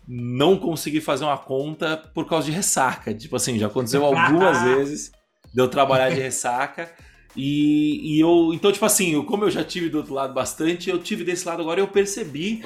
[0.08, 3.14] não conseguir fazer uma conta por causa de ressaca.
[3.14, 5.12] Tipo assim, já aconteceu algumas vezes
[5.54, 6.92] de eu trabalhar de ressaca.
[7.36, 11.00] E, e eu, então, tipo assim, como eu já tive do outro lado bastante, eu
[11.00, 12.64] tive desse lado agora eu percebi.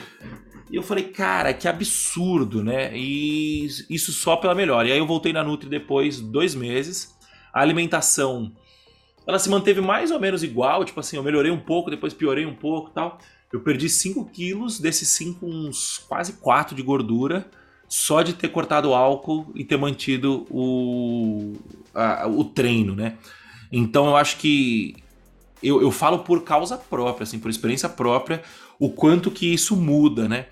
[0.72, 2.96] E eu falei, cara, que absurdo, né?
[2.96, 4.86] E isso só pela melhor.
[4.86, 7.18] E aí eu voltei na Nutri depois, dois meses.
[7.52, 8.52] A alimentação,
[9.26, 10.86] ela se manteve mais ou menos igual.
[10.86, 13.18] Tipo assim, eu melhorei um pouco, depois piorei um pouco tal.
[13.52, 17.50] Eu perdi 5 quilos, desses 5, uns quase 4 de gordura,
[17.88, 21.54] só de ter cortado o álcool e ter mantido o,
[21.96, 23.18] a, o treino, né?
[23.72, 24.96] Então eu acho que
[25.62, 28.42] eu, eu falo por causa própria, assim, por experiência própria,
[28.80, 30.48] o quanto que isso muda, né?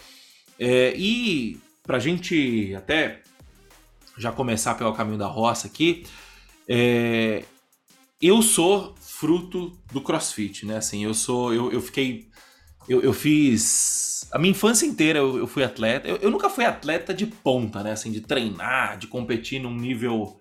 [0.59, 3.22] É, e pra gente até
[4.18, 6.05] já começar pelo caminho da roça aqui,
[6.68, 7.43] é,
[8.22, 10.78] eu sou fruto do CrossFit, né?
[10.78, 12.28] Assim, eu sou, eu, eu fiquei,
[12.89, 16.07] eu, eu fiz a minha infância inteira eu, eu fui atleta.
[16.07, 17.91] Eu, eu, nunca fui atleta de ponta, né?
[17.91, 20.38] Assim, de treinar, de competir num nível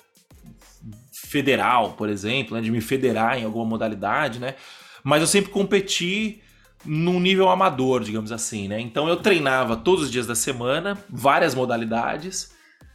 [1.26, 4.54] federal, por exemplo, né, de me federar em alguma modalidade, né?
[5.02, 6.40] Mas eu sempre competi
[6.84, 8.80] num nível amador, digamos assim, né?
[8.80, 12.54] Então eu treinava todos os dias da semana, várias modalidades,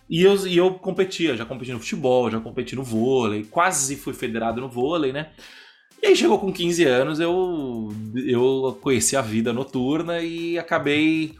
[0.10, 4.14] e eu, e eu competia, já competi no futebol, já competi no vôlei, quase fui
[4.14, 5.30] federado no vôlei, né?
[6.02, 11.36] E aí chegou com 15 anos, eu, eu conheci a vida noturna e acabei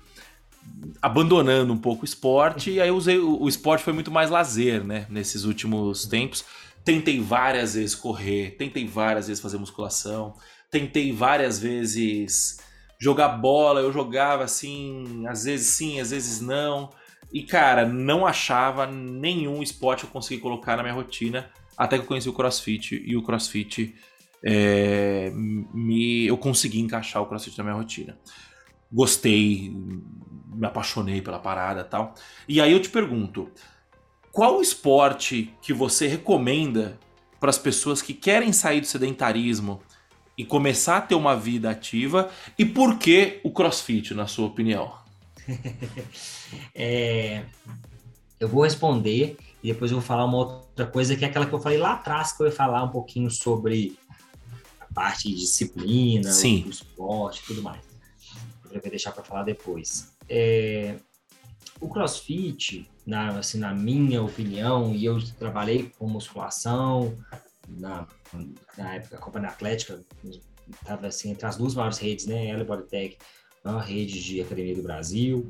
[1.02, 4.84] abandonando um pouco o esporte, e aí usei, o, o esporte foi muito mais lazer,
[4.84, 6.46] né, nesses últimos tempos.
[6.84, 10.34] Tentei várias vezes correr, tentei várias vezes fazer musculação,
[10.70, 12.60] tentei várias vezes
[13.00, 16.90] jogar bola, eu jogava assim, às vezes sim, às vezes não.
[17.32, 22.08] E cara, não achava nenhum esporte eu consegui colocar na minha rotina, até que eu
[22.08, 23.96] conheci o CrossFit e o CrossFit
[24.44, 28.18] é, me, eu consegui encaixar o CrossFit na minha rotina.
[28.92, 29.72] Gostei,
[30.54, 32.14] me apaixonei pela parada tal.
[32.48, 33.50] E aí eu te pergunto,
[34.32, 36.98] qual esporte que você recomenda
[37.40, 39.82] para as pessoas que querem sair do sedentarismo
[40.38, 42.32] e começar a ter uma vida ativa?
[42.58, 44.94] E por que o CrossFit, na sua opinião?
[46.74, 47.44] é,
[48.40, 51.54] eu vou responder e depois eu vou falar uma outra coisa que é aquela que
[51.54, 53.98] eu falei lá atrás, que eu ia falar um pouquinho sobre
[54.80, 56.64] a parte de disciplina, Sim.
[56.66, 57.82] o esporte e tudo mais.
[58.72, 60.14] Eu vou deixar para falar depois.
[60.30, 60.96] É,
[61.82, 67.18] o CrossFit, na, assim, na minha opinião, e eu trabalhei com musculação,
[67.68, 68.08] na,
[68.78, 70.00] na época, a Companhia Atlética
[70.70, 72.48] estava assim, entre as duas maiores redes, né?
[72.48, 73.18] Ela e Bodytech,
[73.64, 75.50] maior rede de academia do Brasil.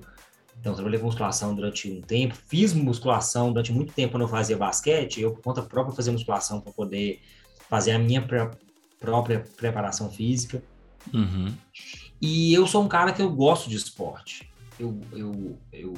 [0.59, 2.35] Então, trabalhei com musculação durante um tempo.
[2.47, 5.19] Fiz musculação durante muito tempo quando eu fazia basquete.
[5.19, 7.21] Eu, por conta própria, fazia musculação para poder
[7.67, 8.25] fazer a minha
[8.99, 10.63] própria preparação física.
[11.13, 11.53] Uhum.
[12.21, 14.51] E eu sou um cara que eu gosto de esporte.
[14.79, 15.93] Eu, eu, eu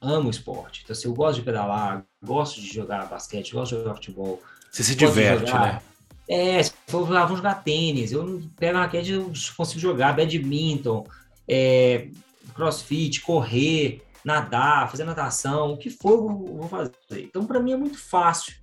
[0.00, 0.82] amo esporte.
[0.84, 4.42] Então, assim, eu gosto de pedalar, gosto de jogar basquete, gosto de jogar futebol.
[4.70, 5.80] Você se diverte, né?
[6.28, 8.12] É, se for lá, vamos jogar tênis.
[8.12, 11.06] Eu pego a raquete eu consigo jogar badminton,
[11.48, 12.08] é,
[12.54, 16.92] crossfit, correr, nadar, fazer natação, o que for eu vou fazer.
[17.12, 18.54] Então, para mim é muito fácil.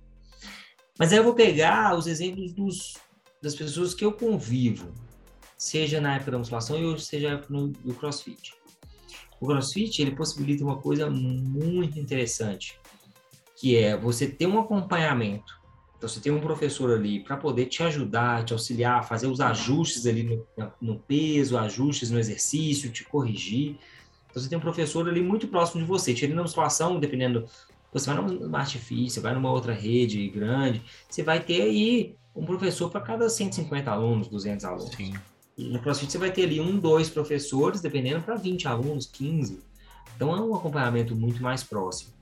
[0.98, 2.94] Mas aí eu vou pegar os exemplos dos,
[3.42, 4.92] das pessoas que eu convivo,
[5.56, 8.54] seja na época da musculação ou seja na época no, do crossfit.
[9.40, 12.78] O CrossFit ele possibilita uma coisa muito interessante,
[13.56, 15.64] que é você ter um acompanhamento.
[15.96, 20.06] Então, você tem um professor ali para poder te ajudar, te auxiliar, fazer os ajustes
[20.06, 23.78] ali no, no, peso, ajustes no exercício, te corrigir.
[24.30, 27.46] Então, você tem um professor ali muito próximo de você, tirando uma situação, dependendo.
[27.92, 32.90] Você vai numa artifício, vai numa outra rede grande, você vai ter aí um professor
[32.90, 34.94] para cada 150 alunos, 200 alunos.
[34.94, 35.14] Sim.
[35.56, 39.60] E no CrossFit você vai ter ali um, dois professores, dependendo, para 20 alunos, 15.
[40.16, 42.12] Então é um acompanhamento muito mais próximo.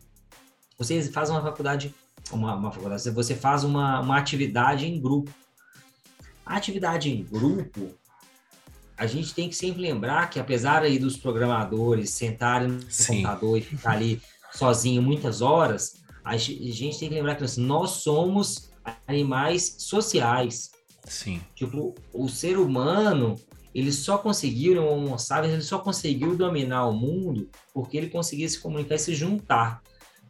[0.79, 1.95] Você faz uma faculdade,
[2.31, 5.31] uma, uma faculdade, você faz uma, uma atividade em grupo.
[6.45, 7.95] A atividade em grupo,
[8.97, 13.23] a gente tem que sempre lembrar que apesar aí dos programadores sentarem no Sim.
[13.23, 14.21] computador e ficar ali
[14.53, 18.71] sozinho muitas horas, a gente tem que lembrar que nós somos
[19.07, 20.71] animais sociais.
[21.05, 21.41] Sim.
[21.55, 23.37] Tipo, o ser humano,
[23.75, 28.49] ele só conseguiu, o Homo sapiens, ele só conseguiu dominar o mundo porque ele conseguia
[28.49, 29.83] se comunicar e se juntar.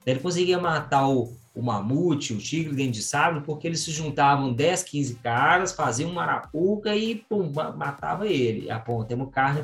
[0.04, 4.52] Ele conseguia matar o, o mamute, o tigre dentro de sabre, porque eles se juntavam
[4.52, 8.70] 10, 15 caras, faziam uma arapuca e pum, matava ele.
[8.70, 9.62] Apontamos carne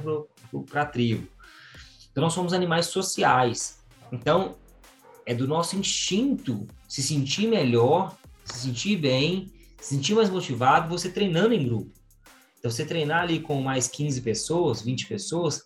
[0.71, 1.27] para a tribo.
[2.11, 3.79] Então, nós somos animais sociais.
[4.13, 4.55] Então,
[5.27, 11.09] é do nosso instinto se sentir melhor, se sentir bem, se sentir mais motivado você
[11.09, 11.93] treinando em grupo.
[12.59, 15.62] Então, você treinar ali com mais 15 pessoas, 20 pessoas,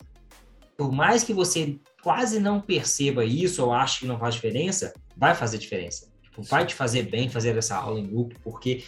[0.77, 5.35] por mais que você quase não perceba isso ou ache que não faz diferença, vai
[5.35, 6.11] fazer diferença.
[6.23, 8.85] Tipo, vai te fazer bem fazer essa aula em grupo, porque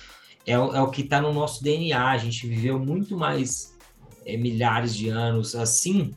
[0.47, 2.11] é, é o que está no nosso DNA.
[2.11, 3.75] A gente viveu muito mais
[4.27, 6.15] é, milhares de anos assim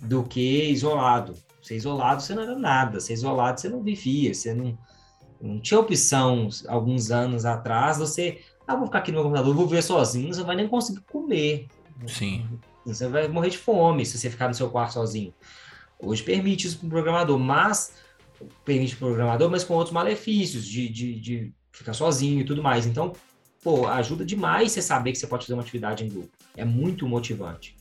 [0.00, 1.34] do que isolado.
[1.62, 4.76] Ser isolado você não era nada, ser isolado você não vivia, você não,
[5.40, 7.98] não tinha opção alguns anos atrás.
[7.98, 10.68] Você, ah, vou ficar aqui no meu computador, vou viver sozinho, você não vai nem
[10.68, 11.66] conseguir comer.
[12.06, 12.46] Sim.
[12.84, 15.34] Você vai morrer de fome se você ficar no seu quarto sozinho.
[15.98, 17.94] Hoje permite isso para o programador, mas
[18.64, 22.62] permite para o programador, mas com outros malefícios de, de, de ficar sozinho e tudo
[22.62, 22.86] mais.
[22.86, 23.12] Então,
[23.62, 26.30] pô, ajuda demais você saber que você pode fazer uma atividade em grupo.
[26.56, 27.76] É muito motivante.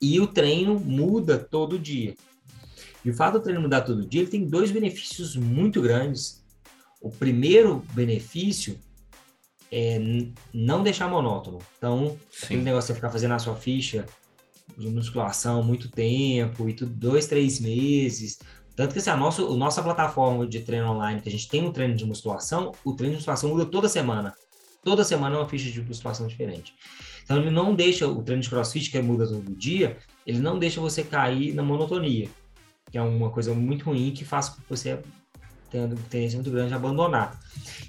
[0.00, 2.14] E o treino muda todo dia.
[3.04, 6.43] E o fato do treino mudar todo dia, ele tem dois benefícios muito grandes.
[7.04, 8.80] O primeiro benefício
[9.70, 10.00] é
[10.54, 11.58] não deixar monótono.
[11.76, 12.46] Então, Sim.
[12.46, 14.06] aquele negócio de ficar fazendo a sua ficha
[14.78, 18.38] de musculação muito tempo, e tudo, dois, três meses.
[18.74, 21.62] Tanto que assim, a nossa, a nossa plataforma de treino online, que a gente tem
[21.62, 24.32] um treino de musculação, o treino de musculação muda toda semana.
[24.82, 26.74] Toda semana é uma ficha de musculação diferente.
[27.22, 30.80] Então ele não deixa, o treino de crossfit, que muda todo dia, ele não deixa
[30.80, 32.30] você cair na monotonia,
[32.90, 35.02] que é uma coisa muito ruim que faz com que você
[35.80, 37.40] uma tendência muito grande de abandonar.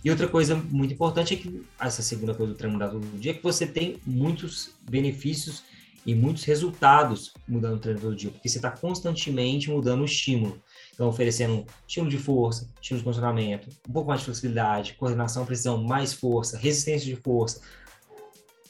[0.03, 3.31] E outra coisa muito importante é que, essa segunda coisa do treino mudar todo dia,
[3.31, 5.63] é que você tem muitos benefícios
[6.05, 10.61] e muitos resultados mudando o treino todo dia, porque você está constantemente mudando o estímulo.
[10.93, 15.83] Então, oferecendo estímulo de força, estímulo de condicionamento, um pouco mais de flexibilidade, coordenação, precisão,
[15.83, 17.61] mais força, resistência de força,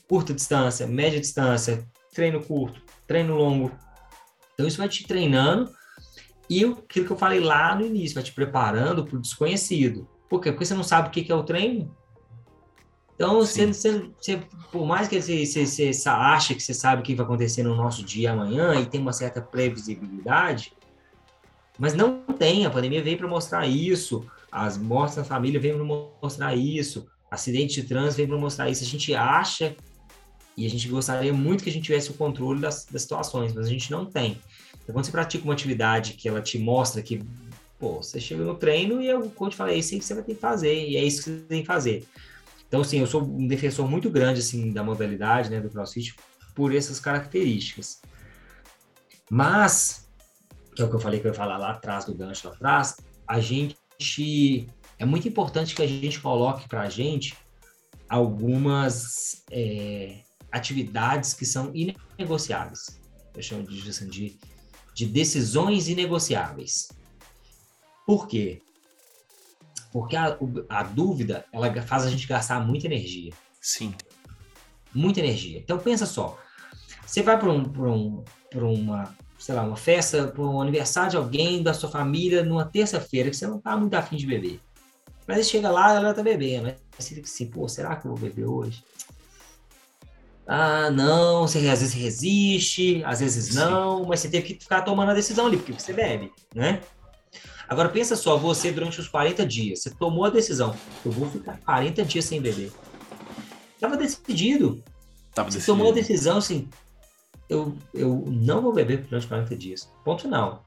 [0.08, 3.72] curta distância, média distância, treino curto, treino longo.
[4.54, 5.70] Então, isso vai te treinando
[6.50, 10.08] e aquilo que eu falei lá no início, vai te preparando para o desconhecido.
[10.30, 10.52] Por quê?
[10.52, 11.96] Porque você não sabe o que é o treino,
[13.16, 14.42] então, você, você, você,
[14.72, 17.74] por mais que você, você, você ache que você sabe o que vai acontecer no
[17.74, 20.74] nosso dia amanhã e tem uma certa previsibilidade,
[21.80, 22.66] mas não tem.
[22.66, 25.86] A pandemia veio para mostrar isso, as mortes na família veio para
[26.22, 28.84] mostrar isso, acidente de trânsito veio para mostrar isso.
[28.84, 29.76] A gente acha
[30.58, 33.66] e a gente gostaria muito que a gente tivesse o controle das, das situações, mas
[33.66, 34.38] a gente não tem.
[34.86, 37.24] Então, quando você pratica uma atividade que ela te mostra que,
[37.80, 40.36] pô, você chega no treino e o coach fala, é isso que você vai ter
[40.36, 42.06] que fazer, e é isso que você tem que fazer.
[42.68, 46.16] Então, assim, eu sou um defensor muito grande, assim, da modalidade, né, do CrossFit,
[46.54, 48.00] por essas características.
[49.28, 50.08] Mas,
[50.76, 52.54] que é o que eu falei que eu ia falar lá atrás, do gancho lá
[52.54, 54.68] atrás, a gente...
[55.00, 57.36] É muito importante que a gente coloque para a gente
[58.08, 60.20] algumas é,
[60.52, 63.02] atividades que são inegociáveis.
[63.36, 64.40] Eu chamo de, assim, de,
[64.96, 66.88] de decisões inegociáveis.
[68.08, 68.62] Por quê?
[69.92, 70.38] Porque a,
[70.70, 73.34] a dúvida, ela faz a gente gastar muita energia.
[73.60, 73.94] Sim.
[74.94, 75.60] Muita energia.
[75.60, 76.40] Então, pensa só.
[77.06, 78.24] Você vai para um, um,
[78.56, 83.30] uma, sei lá, uma festa, para um aniversário de alguém da sua família numa terça-feira,
[83.30, 84.62] que você não tá muito afim de beber.
[85.28, 86.68] Mas você chega lá, ela tá bebendo.
[86.68, 88.82] Aí você fica assim, pô, será que eu vou beber hoje?
[90.48, 94.06] Ah, não, você às vezes resiste, às vezes não, Sim.
[94.08, 96.82] mas você teve que ficar tomando a decisão ali, porque você bebe, né?
[97.68, 101.60] Agora pensa só, você durante os 40 dias, você tomou a decisão, eu vou ficar
[101.62, 102.72] 40 dias sem beber.
[103.80, 104.84] Tava decidido.
[105.34, 105.78] Tava você decidido.
[105.78, 106.70] tomou a decisão assim,
[107.50, 109.92] eu, eu não vou beber durante 40 dias.
[110.04, 110.64] Ponto final.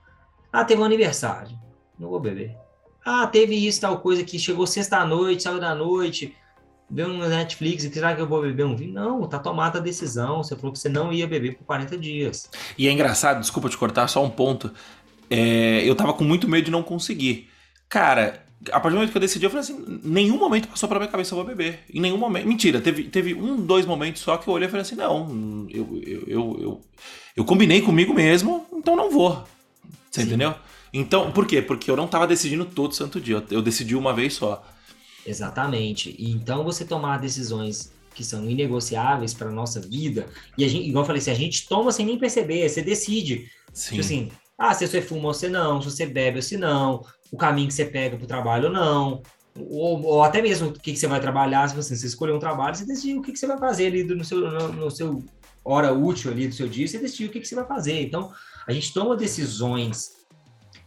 [0.52, 1.56] Ah, teve um aniversário.
[1.98, 2.56] Não vou beber.
[3.04, 6.36] Ah, teve isso, tal coisa que chegou sexta-noite, sábado à noite,
[6.90, 8.94] deu um Netflix, será que eu vou beber um vinho?
[8.94, 10.42] Não, tá tomada a decisão.
[10.42, 12.50] Você falou que você não ia beber por 40 dias.
[12.76, 14.72] E é engraçado, desculpa te cortar, só um ponto
[15.30, 17.48] é, eu tava com muito medo de não conseguir.
[17.88, 21.00] Cara, a partir do momento que eu decidi, eu falei assim: nenhum momento passou pela
[21.00, 21.80] minha cabeça eu vou beber.
[21.92, 22.46] Em nenhum momento.
[22.46, 26.00] Mentira, teve, teve um, dois momentos só que eu olhei e falei assim: não, eu,
[26.04, 26.80] eu, eu, eu,
[27.36, 29.44] eu combinei comigo mesmo, então não vou.
[30.10, 30.28] Você Sim.
[30.28, 30.54] entendeu?
[30.92, 31.60] Então, por quê?
[31.60, 34.64] Porque eu não tava decidindo todo santo dia, eu decidi uma vez só.
[35.28, 36.14] Exatamente.
[36.18, 40.26] E então você tomar decisões que são inegociáveis para nossa vida,
[40.56, 43.48] e a gente, igual eu falei, se a gente toma sem nem perceber, você decide.
[43.72, 43.90] Sim.
[43.90, 47.04] Tipo assim, ah, se você fuma ou se não, se você bebe ou se não,
[47.30, 49.22] o caminho que você pega para o trabalho ou não,
[49.54, 52.38] ou, ou, até mesmo o que, que você vai trabalhar, se você, você escolher um
[52.38, 55.22] trabalho, você decide o que, que você vai fazer ali no seu, no, no, seu
[55.64, 58.02] hora útil ali do seu dia, você decide o que, que você vai fazer.
[58.02, 58.32] Então,
[58.66, 60.26] a gente toma decisões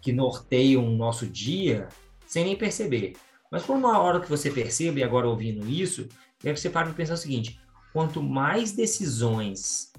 [0.02, 1.88] que norteiam o nosso dia
[2.26, 3.14] sem nem perceber.
[3.52, 6.08] Mas por uma hora que você percebe, e agora ouvindo isso,
[6.43, 7.60] é que você para pensar o seguinte,
[7.91, 9.91] quanto mais decisões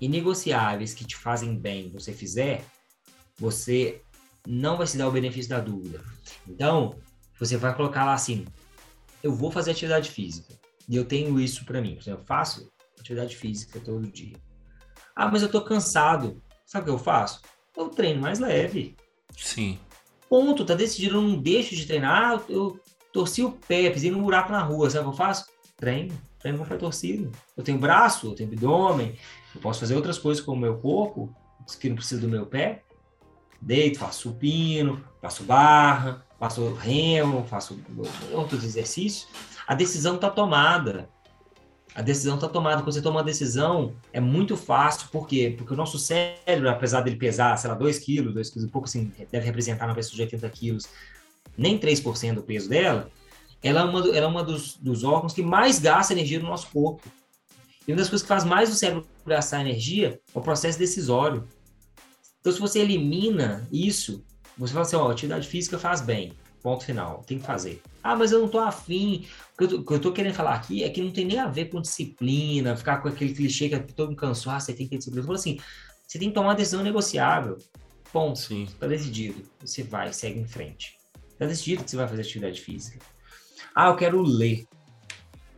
[0.00, 2.64] inegociáveis que te fazem bem você fizer,
[3.38, 4.02] você
[4.46, 6.02] não vai se dar o benefício da dúvida.
[6.46, 6.96] Então,
[7.38, 8.44] você vai colocar lá assim:
[9.22, 10.54] eu vou fazer atividade física.
[10.88, 11.98] E eu tenho isso para mim.
[12.06, 14.36] Eu faço atividade física todo dia.
[15.14, 16.42] Ah, mas eu tô cansado.
[16.64, 17.40] Sabe o que eu faço?
[17.76, 18.96] Eu treino mais leve.
[19.36, 19.78] Sim.
[20.28, 22.44] Ponto, tá decidido, eu não deixo de treinar.
[22.48, 22.80] Eu
[23.16, 24.90] torci o pé, pisei no buraco na rua.
[24.90, 25.46] Sabe o que eu faço?
[25.76, 27.30] treino, treino com torcido.
[27.56, 29.14] Eu tenho braço, eu tenho abdômen,
[29.54, 31.34] eu posso fazer outras coisas com o meu corpo,
[31.78, 32.82] que não precisa do meu pé.
[33.60, 37.78] Deito, faço supino, faço barra, faço remo, faço
[38.32, 39.28] outros exercícios.
[39.66, 41.08] A decisão está tomada.
[41.94, 42.82] A decisão está tomada.
[42.82, 45.08] Quando você toma uma decisão, é muito fácil.
[45.08, 45.54] Por quê?
[45.56, 48.86] Porque o nosso cérebro, apesar dele pesar, sei lá, 2 quilos, 2 quilos e pouco,
[48.86, 50.86] assim, deve representar uma pessoa de 80 quilos,
[51.56, 53.10] nem 3% do peso dela,
[53.62, 56.68] ela é uma, ela é uma dos, dos órgãos que mais gasta energia no nosso
[56.70, 57.08] corpo.
[57.86, 61.46] E uma das coisas que faz mais o cérebro gastar energia é o processo decisório.
[62.40, 64.24] Então, se você elimina isso,
[64.56, 66.32] você fala assim, ó, atividade física faz bem,
[66.62, 67.82] ponto final, tem que fazer.
[68.02, 69.26] Ah, mas eu não tô afim.
[69.54, 71.38] O que eu tô, que eu tô querendo falar aqui é que não tem nem
[71.38, 74.86] a ver com disciplina, ficar com aquele clichê que todo mundo cansou, ah, você tem
[74.86, 75.22] que ter disciplina.
[75.22, 75.58] Eu falo assim,
[76.06, 77.58] você tem que tomar uma decisão negociável.
[78.12, 78.38] Ponto.
[78.38, 78.66] Sim.
[78.78, 79.42] Tá decidido.
[79.60, 80.95] Você vai, segue em frente.
[81.38, 82.98] Tá decidido que você vai fazer atividade física.
[83.74, 84.66] Ah, eu quero ler.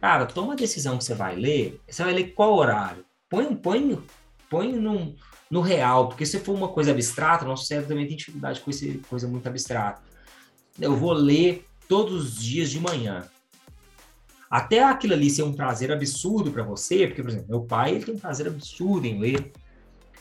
[0.00, 1.80] Cara, toma a decisão que você vai ler.
[1.88, 3.04] Você vai ler qual horário?
[3.28, 4.02] Põe, põe,
[4.48, 5.14] põe num,
[5.50, 8.86] no real, porque se for uma coisa abstrata, nosso cérebro também tem dificuldade com essa
[9.08, 10.02] coisa muito abstrata.
[10.78, 13.28] Eu vou ler todos os dias de manhã.
[14.50, 18.04] Até aquilo ali ser um prazer absurdo para você, porque, por exemplo, meu pai ele
[18.04, 19.52] tem um prazer absurdo em ler.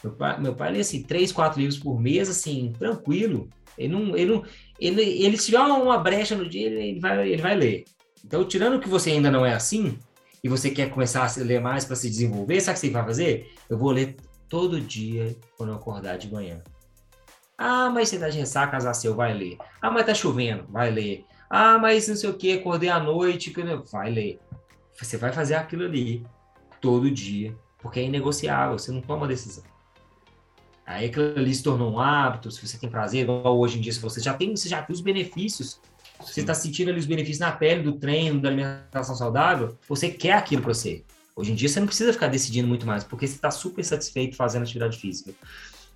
[0.04, 3.50] Meu pai, meu pai lê assim, três, quatro livros por mês, assim, tranquilo.
[3.78, 4.44] Ele não, ele não,
[4.80, 7.86] ele, ele se tiver uma brecha no dia, ele vai, ele vai ler.
[8.24, 9.98] Então, tirando que você ainda não é assim,
[10.44, 13.04] e você quer começar a ler mais para se desenvolver, sabe o que você vai
[13.04, 13.52] fazer?
[13.70, 14.16] Eu vou ler
[14.50, 16.62] todo dia quando eu acordar de manhã.
[17.58, 19.58] Ah, mas você tá de ressaca, Zaceu, vai ler.
[19.82, 21.26] Ah, mas tá chovendo, vai ler.
[21.50, 23.54] Ah, mas não sei o que, acordei à noite,
[23.92, 24.40] vai ler.
[25.00, 26.26] Você vai fazer aquilo ali
[26.80, 29.64] todo dia, porque é inegociável, você não toma decisão.
[30.88, 33.92] Aí aquilo ali se tornou um hábito, se você tem prazer, igual hoje em dia,
[33.92, 35.82] se você já tem, você já tem os benefícios,
[36.22, 36.26] Sim.
[36.26, 40.32] você está sentindo ali os benefícios na pele, do treino, da alimentação saudável, você quer
[40.32, 41.04] aquilo para você.
[41.36, 44.38] Hoje em dia você não precisa ficar decidindo muito mais, porque você está super satisfeito
[44.38, 45.34] fazendo atividade física.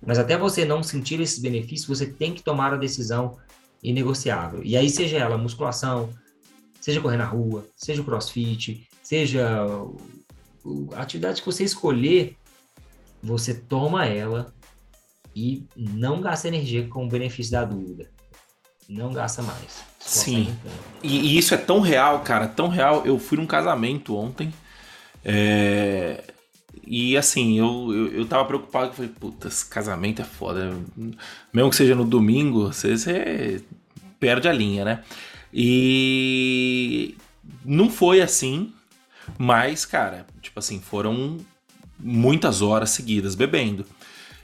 [0.06, 3.38] Mas até você não sentir esses benefícios, você tem que tomar a decisão
[3.82, 4.62] inegociável.
[4.62, 6.10] E aí, seja ela musculação,
[6.82, 9.58] seja correr na rua, seja crossfit, seja
[10.92, 12.36] a atividade que você escolher,
[13.22, 14.52] você toma ela
[15.34, 18.10] e não gasta energia com o benefício da dúvida.
[18.88, 19.82] Não gasta mais.
[19.98, 20.54] Sim.
[21.02, 23.06] E, e, isso é tão real, cara, tão real.
[23.06, 24.52] Eu fui num casamento ontem
[25.24, 26.22] é...
[26.84, 30.76] E assim, eu, eu, eu tava preocupado, eu falei, puta, esse casamento é foda.
[31.52, 33.64] Mesmo que seja no domingo, você, você
[34.18, 35.04] perde a linha, né?
[35.54, 37.14] E
[37.64, 38.72] não foi assim,
[39.38, 41.38] mas, cara, tipo assim, foram
[41.98, 43.86] muitas horas seguidas bebendo.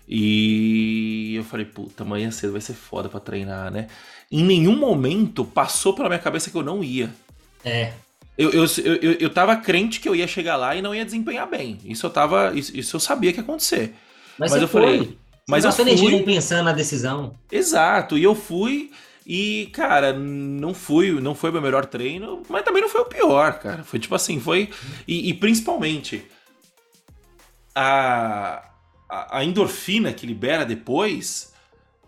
[0.09, 3.89] E eu falei, puta, amanhã cedo vai ser foda pra treinar, né?
[4.33, 7.11] Em nenhum momento passou pela minha cabeça que eu não ia.
[7.65, 7.93] É.
[8.37, 11.47] Eu, eu, eu, eu tava crente que eu ia chegar lá e não ia desempenhar
[11.47, 11.79] bem.
[11.85, 12.53] Isso eu tava.
[12.55, 13.95] Isso, eu sabia que ia acontecer.
[14.39, 14.83] Mas, mas eu foi.
[14.83, 15.19] falei.
[15.47, 17.35] Mas você eu fui pensando na decisão.
[17.51, 18.91] Exato, e eu fui
[19.27, 23.59] e, cara, não fui, não foi meu melhor treino, mas também não foi o pior,
[23.59, 23.85] cara.
[23.85, 24.71] Foi tipo assim, foi.
[25.07, 26.25] E, e principalmente
[27.75, 28.68] a,
[29.09, 31.53] a, a endorfina que libera depois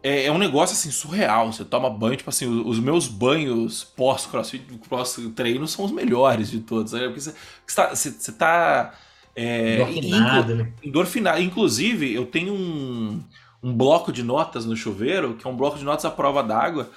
[0.03, 1.53] é, é, um negócio assim surreal.
[1.53, 6.93] Você toma banho, tipo assim, os, meus banhos pós-crossfit, pós-treino são os melhores de todos.
[6.93, 7.07] Né?
[7.07, 7.35] Porque você,
[7.65, 7.95] você tá.
[7.95, 8.95] Você, tá
[9.37, 10.73] é, endorfinado, né?
[10.83, 11.41] endorfinado.
[11.41, 13.23] Inclusive, eu tenho um,
[13.63, 16.91] um bloco de notas no chuveiro, que é um bloco de notas à prova d'água.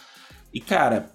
[0.53, 1.11] E, cara,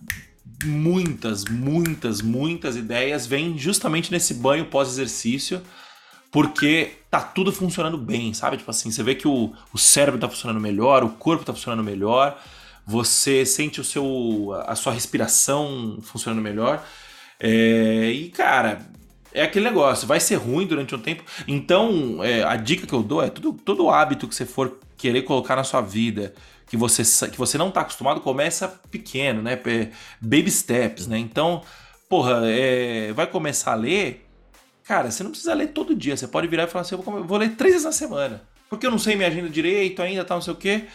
[0.64, 5.62] muitas, muitas, muitas ideias vêm justamente nesse banho pós-exercício
[6.30, 8.58] porque tá tudo funcionando bem, sabe?
[8.58, 11.82] Tipo assim, você vê que o, o cérebro tá funcionando melhor, o corpo tá funcionando
[11.82, 12.38] melhor,
[12.86, 16.84] você sente o seu a sua respiração funcionando melhor.
[17.40, 18.80] É, e, cara,
[19.32, 21.22] é aquele negócio, vai ser ruim durante um tempo.
[21.46, 25.22] Então, é, a dica que eu dou é tudo, todo hábito que você for querer
[25.22, 26.34] colocar na sua vida,
[26.66, 29.58] que você, que você não tá acostumado, começa pequeno, né?
[30.20, 31.18] Baby steps, né?
[31.18, 31.62] Então,
[32.08, 34.27] porra, é, vai começar a ler
[34.88, 36.16] Cara, você não precisa ler todo dia.
[36.16, 38.42] Você pode virar e falar assim: eu vou, ler três vezes na semana.
[38.70, 40.86] Porque eu não sei minha agenda direito ainda, tá, não sei o quê.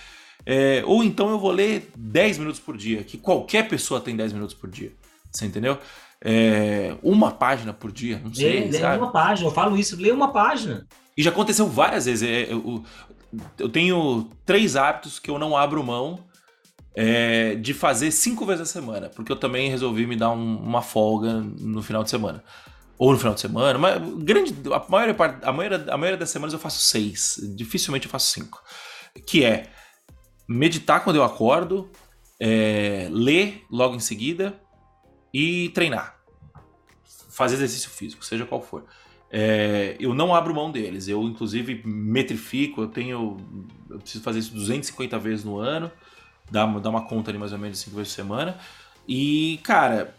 [0.44, 4.34] É, ou então eu vou ler 10 minutos por dia, que qualquer pessoa tem 10
[4.34, 4.92] minutos por dia.
[5.32, 5.78] Você entendeu?
[6.20, 8.68] É, uma página por dia, não sei.
[8.68, 10.88] Lê, lê uma página, eu falo isso, lê uma página.
[11.16, 12.28] E já aconteceu várias vezes.
[12.28, 12.84] É, eu,
[13.60, 16.20] eu, tenho três hábitos que eu não abro mão
[16.96, 20.82] é, de fazer cinco vezes a semana, porque eu também resolvi me dar um, uma
[20.82, 22.44] folga no final de semana
[22.98, 26.54] ou no final de semana, mas grande, a maioria, a maioria, a maioria das semanas
[26.54, 28.62] eu faço seis, dificilmente eu faço cinco.
[29.26, 29.72] Que é
[30.48, 31.90] meditar quando eu acordo,
[32.40, 34.60] é, ler logo em seguida
[35.34, 36.20] e treinar.
[37.30, 38.86] fazer exercício físico, seja qual for.
[39.36, 41.08] É, eu não abro mão deles.
[41.08, 42.82] Eu, inclusive, metrifico.
[42.82, 43.38] Eu tenho.
[43.90, 45.92] Eu preciso fazer isso 250 vezes no ano.
[46.52, 48.60] Dá, dá uma conta ali mais ou menos 5 vezes por semana.
[49.08, 50.16] E, cara,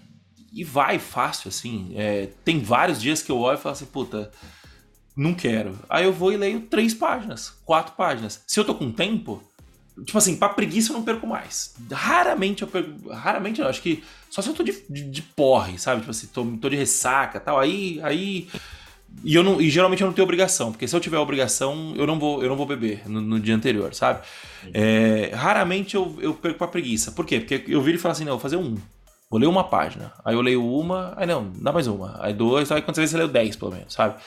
[0.55, 1.93] e vai fácil, assim.
[1.97, 4.31] É, tem vários dias que eu olho e falo assim, puta,
[5.16, 5.76] não quero.
[5.89, 8.43] Aí eu vou e leio três páginas, quatro páginas.
[8.47, 9.43] Se eu tô com tempo,
[10.05, 11.74] tipo assim, pra preguiça eu não perco mais.
[11.90, 13.09] Raramente eu perco.
[13.10, 16.01] Raramente não, acho que só se eu tô de, de, de porre, sabe?
[16.01, 17.59] Tipo assim, tô, tô de ressaca tal.
[17.59, 18.01] Aí.
[18.02, 18.48] aí
[19.22, 22.05] e, eu não, e geralmente eu não tenho obrigação, porque se eu tiver obrigação, eu
[22.05, 24.26] não vou, eu não vou beber no, no dia anterior, sabe?
[24.72, 27.12] É, raramente eu, eu perco a preguiça.
[27.12, 27.39] Por quê?
[27.39, 28.76] Porque eu viro e falo assim, não, vou fazer um.
[29.35, 30.12] Vou ler uma página.
[30.24, 32.23] Aí eu leio uma, aí não, dá mais uma.
[32.23, 34.23] Aí dois, aí quando você vê, você leu dez, pelo menos, sabe?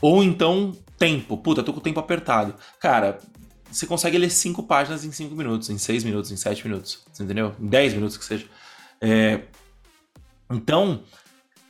[0.00, 1.36] Ou então, tempo.
[1.36, 2.52] Puta, tô com o tempo apertado.
[2.80, 3.20] Cara,
[3.70, 7.06] você consegue ler cinco páginas em cinco minutos, em seis minutos, em sete minutos.
[7.20, 7.54] Entendeu?
[7.60, 8.44] Em dez minutos que seja.
[9.00, 9.42] É...
[10.50, 11.04] Então,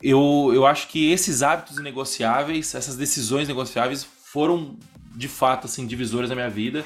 [0.02, 4.78] eu, eu acho que esses hábitos negociáveis, essas decisões negociáveis foram
[5.14, 6.82] de fato assim divisores da minha vida.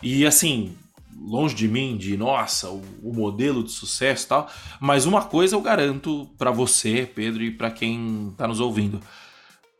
[0.00, 0.76] E assim,
[1.18, 5.56] longe de mim de nossa, o, o modelo de sucesso e tal, mas uma coisa
[5.56, 9.00] eu garanto para você, Pedro, e para quem tá nos ouvindo.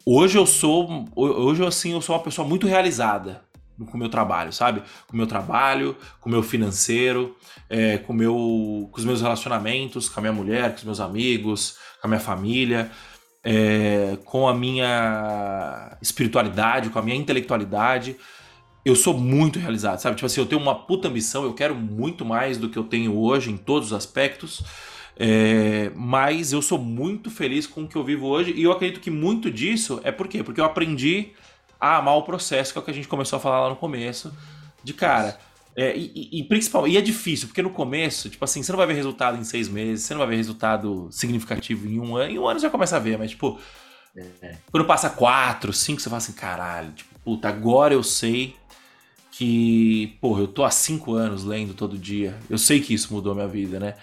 [0.04, 3.42] Hoje eu sou, hoje assim, eu sou uma pessoa muito realizada
[3.84, 4.82] com o meu trabalho, sabe?
[5.06, 7.36] Com o meu trabalho, com o meu financeiro,
[7.68, 11.76] é, com, meu, com os meus relacionamentos, com a minha mulher, com os meus amigos,
[12.00, 12.90] com a minha família,
[13.44, 18.16] é, com a minha espiritualidade, com a minha intelectualidade.
[18.86, 20.14] Eu sou muito realizado, sabe?
[20.14, 23.18] Tipo assim, eu tenho uma puta ambição, eu quero muito mais do que eu tenho
[23.18, 24.62] hoje em todos os aspectos.
[25.16, 29.00] É, mas eu sou muito feliz com o que eu vivo hoje e eu acredito
[29.00, 30.44] que muito disso é por quê?
[30.44, 31.32] Porque eu aprendi
[31.80, 33.74] a amar o processo, que é o que a gente começou a falar lá no
[33.76, 34.32] começo.
[34.84, 35.36] De cara,
[35.74, 38.86] é, e, e, principal, e é difícil, porque no começo, tipo assim, você não vai
[38.86, 42.30] ver resultado em seis meses, você não vai ver resultado significativo em um ano.
[42.30, 43.58] Em um ano você já começa a ver, mas tipo,
[44.16, 44.58] é.
[44.70, 48.54] quando passa quatro, cinco, você fala assim, caralho, tipo, puta, agora eu sei
[49.36, 52.38] que, porra, eu tô há cinco anos lendo todo dia.
[52.48, 53.94] Eu sei que isso mudou a minha vida, né?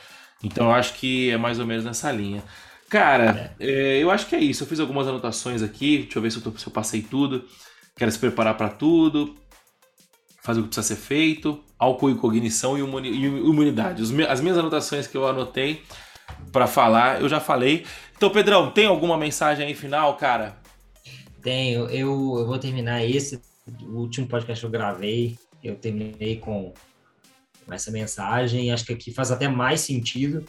[0.43, 2.43] Então eu acho que é mais ou menos nessa linha.
[2.89, 3.72] Cara, é.
[3.72, 4.64] É, eu acho que é isso.
[4.64, 7.45] Eu fiz algumas anotações aqui, deixa eu ver se eu, tô, se eu passei tudo.
[7.95, 9.35] Quero se preparar para tudo
[10.43, 14.03] faz o que precisa ser feito, álcool e cognição e imunidade.
[14.27, 15.81] As minhas anotações que eu anotei
[16.51, 17.85] para falar, eu já falei.
[18.15, 20.57] Então, Pedrão, tem alguma mensagem aí final, cara?
[21.41, 21.88] Tenho.
[21.88, 23.41] Eu, eu vou terminar esse,
[23.81, 26.73] o último podcast que eu gravei, eu terminei com
[27.69, 30.45] essa mensagem, acho que aqui faz até mais sentido,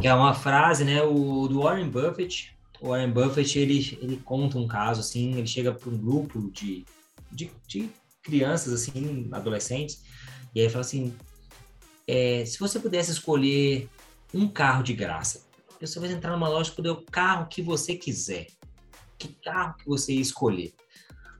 [0.00, 2.56] que é uma frase, né, o, do Warren Buffett.
[2.80, 6.84] O Warren Buffett, ele, ele conta um caso, assim, ele chega para um grupo de,
[7.30, 7.90] de, de
[8.22, 10.02] crianças, assim, adolescentes,
[10.54, 11.14] e aí fala assim:
[12.06, 13.88] é, se você pudesse escolher
[14.32, 15.46] um carro de graça,
[15.80, 18.46] você vai entrar numa loja e escolher o carro que você quiser.
[19.18, 20.74] Que carro que você ia escolher?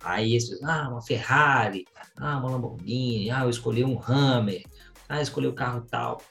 [0.02, 1.86] Aí eles ah, uma Ferrari,
[2.16, 4.64] ah, uma Lamborghini, ah, eu escolhi um Hammer,
[5.08, 6.22] ah, eu escolhi o um carro tal.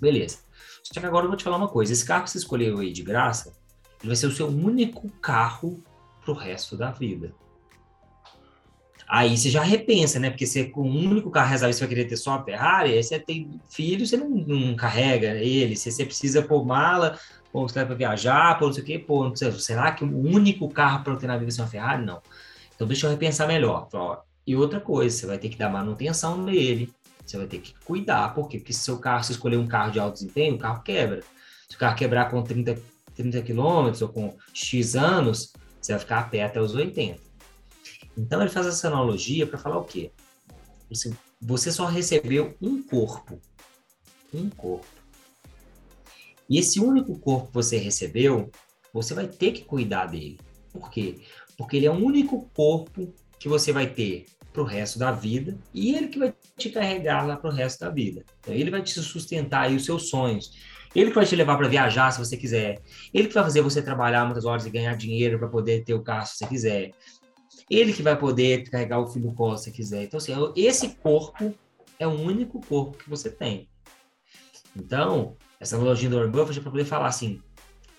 [0.00, 0.38] Beleza.
[0.82, 2.92] Só que agora eu vou te falar uma coisa: esse carro que você escolheu aí
[2.92, 3.52] de graça,
[4.00, 5.82] ele vai ser o seu único carro
[6.22, 7.34] pro resto da vida.
[9.08, 10.30] Aí você já repensa, né?
[10.30, 13.02] Porque você com um único carro reserva você vai querer ter só uma Ferrari, aí
[13.02, 17.18] você tem filho, você não, não carrega ele, se você precisa pôr mala,
[17.52, 19.06] pôr você para viajar, pôr não sei o quê,
[19.36, 22.04] sei, será que o único carro para eu ter na vida é uma Ferrari?
[22.04, 22.20] Não.
[22.76, 23.88] Então deixa eu repensar melhor.
[24.46, 26.92] E outra coisa, você vai ter que dar manutenção nele,
[27.24, 28.58] você vai ter que cuidar, por quê?
[28.58, 31.22] Porque se seu carro, se escolher um carro de alto desempenho, o carro quebra.
[31.68, 32.80] Se o carro quebrar com 30,
[33.16, 37.20] 30 quilômetros ou com X anos, você vai ficar a pé até os 80.
[38.16, 40.12] Então ele faz essa analogia para falar o quê?
[40.90, 43.40] Assim, você só recebeu um corpo.
[44.32, 44.86] Um corpo.
[46.48, 48.50] E esse único corpo que você recebeu,
[48.92, 50.38] você vai ter que cuidar dele.
[50.72, 51.20] Por quê?
[51.56, 55.58] Porque ele é o único corpo que você vai ter para o resto da vida
[55.72, 58.24] e ele que vai te carregar lá para o resto da vida.
[58.40, 60.50] Então, ele vai te sustentar aí os seus sonhos.
[60.94, 62.80] Ele que vai te levar para viajar se você quiser.
[63.12, 66.02] Ele que vai fazer você trabalhar muitas horas e ganhar dinheiro para poder ter o
[66.02, 66.90] carro se você quiser.
[67.68, 70.04] Ele que vai poder carregar o filho no colo se quiser.
[70.04, 71.54] Então, assim, esse corpo
[71.98, 73.68] é o único corpo que você tem.
[74.74, 77.42] Então, essa analogia do Warren Buffett é para poder falar assim,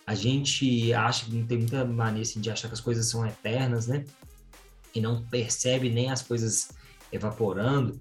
[0.07, 3.87] a gente acha que tem muita mania assim, de achar que as coisas são eternas,
[3.87, 4.05] né?
[4.95, 6.69] E não percebe nem as coisas
[7.11, 7.99] evaporando.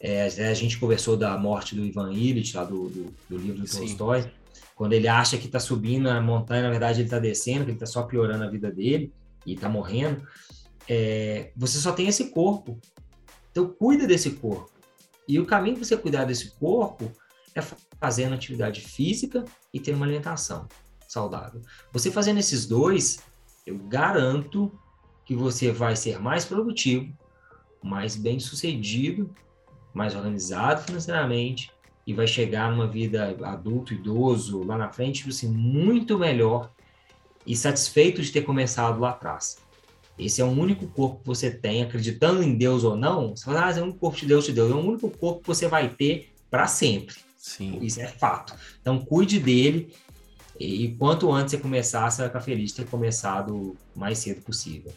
[0.00, 3.68] É, a gente conversou da morte do Ivan Illich, lá do, do, do livro do
[3.68, 4.30] Tolstói,
[4.74, 7.76] quando ele acha que está subindo a montanha, na verdade ele está descendo, que ele
[7.76, 9.12] está só piorando a vida dele
[9.44, 10.22] e está morrendo
[10.90, 12.76] é, você só tem esse corpo.
[13.52, 14.72] Então, cuida desse corpo.
[15.28, 17.12] E o caminho para você cuidar desse corpo
[17.54, 17.60] é
[18.00, 20.66] fazendo atividade física e ter uma alimentação
[21.10, 21.60] saudável.
[21.92, 23.18] Você fazendo esses dois,
[23.66, 24.70] eu garanto
[25.24, 27.12] que você vai ser mais produtivo,
[27.82, 29.34] mais bem sucedido,
[29.92, 31.72] mais organizado financeiramente
[32.06, 36.70] e vai chegar numa vida adulto, idoso, lá na frente, assim, muito melhor
[37.44, 39.58] e satisfeito de ter começado lá atrás.
[40.16, 43.34] Esse é o único corpo que você tem, acreditando em Deus ou não.
[43.34, 44.70] Você fala, ah, é o único corpo de Deus te deu.
[44.70, 47.16] É o único corpo que você vai ter para sempre.
[47.36, 47.78] Sim.
[47.80, 48.54] Isso é fato.
[48.80, 49.92] Então, cuide dele.
[50.60, 54.42] E quanto antes você começar, você vai ficar feliz de ter começado o mais cedo
[54.42, 54.92] possível.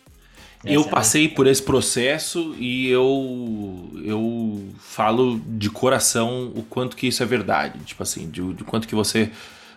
[0.65, 7.07] eu é passei por esse processo e eu, eu falo de coração o quanto que
[7.07, 7.79] isso é verdade.
[7.85, 9.31] Tipo assim, de, de quanto que você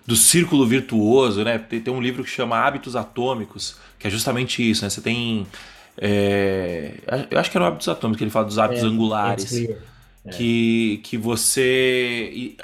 [0.04, 1.56] do círculo virtuoso, né?
[1.56, 4.90] Tem, tem, um livro que chama Hábitos Atômicos, que é justamente isso, né?
[4.90, 5.46] Você tem.
[5.98, 6.94] É,
[7.30, 9.52] eu acho que era o Hábitos Atômicos, que ele fala dos hábitos é, angulares.
[9.52, 10.30] É.
[10.30, 12.56] Que, que você.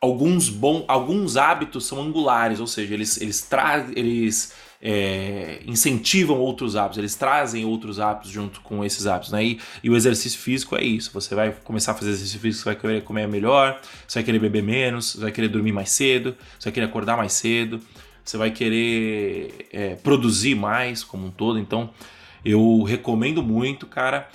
[0.00, 3.48] Alguns, bom, alguns hábitos são angulares, ou seja, eles, eles,
[3.94, 9.42] eles é, incentivam outros hábitos, eles trazem outros hábitos junto com esses hábitos, né?
[9.44, 11.10] E, e, o exercício físico é isso.
[11.12, 14.38] Você vai começar a fazer exercício físico, você vai querer comer melhor, você vai querer
[14.38, 17.80] beber menos, você vai querer dormir mais cedo, você vai querer acordar mais cedo,
[18.24, 21.58] você vai querer é, produzir mais como um todo.
[21.58, 21.90] Então,
[22.44, 24.28] eu recomendo muito, cara.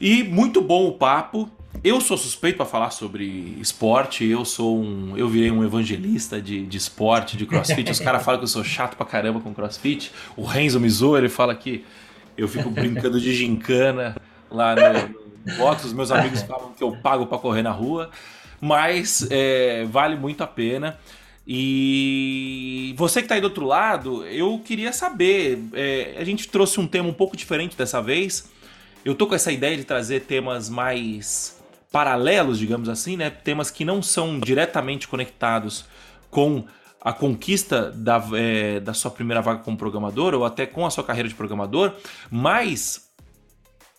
[0.00, 1.50] E muito bom o papo.
[1.84, 3.24] Eu sou suspeito para falar sobre
[3.60, 5.16] esporte, eu sou um.
[5.16, 7.90] Eu virei um evangelista de, de esporte, de crossfit.
[7.90, 10.10] Os caras falam que eu sou chato pra caramba com crossfit.
[10.36, 11.84] O Renzo Mizo, ele fala que
[12.36, 14.16] eu fico brincando de gincana
[14.50, 15.08] lá no,
[15.46, 15.84] no box.
[15.84, 18.10] Os meus amigos falam que eu pago para correr na rua.
[18.60, 20.98] Mas é, vale muito a pena.
[21.46, 25.60] E você que está aí do outro lado, eu queria saber.
[25.72, 28.50] É, a gente trouxe um tema um pouco diferente dessa vez.
[29.04, 31.57] Eu tô com essa ideia de trazer temas mais
[31.90, 33.30] paralelos, digamos assim, né?
[33.30, 35.84] Temas que não são diretamente conectados
[36.30, 36.64] com
[37.00, 41.04] a conquista da, é, da sua primeira vaga como programador ou até com a sua
[41.04, 41.94] carreira de programador,
[42.30, 43.08] mas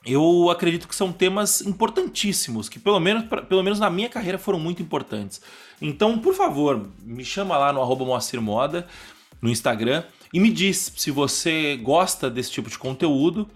[0.06, 4.60] eu acredito que são temas importantíssimos, que pelo menos, pelo menos na minha carreira foram
[4.60, 5.42] muito importantes.
[5.82, 8.88] Então, por favor, me chama lá no arroba Moacir Moda,
[9.42, 10.04] no Instagram,
[10.34, 13.50] e me diz se você gosta desse tipo de conteúdo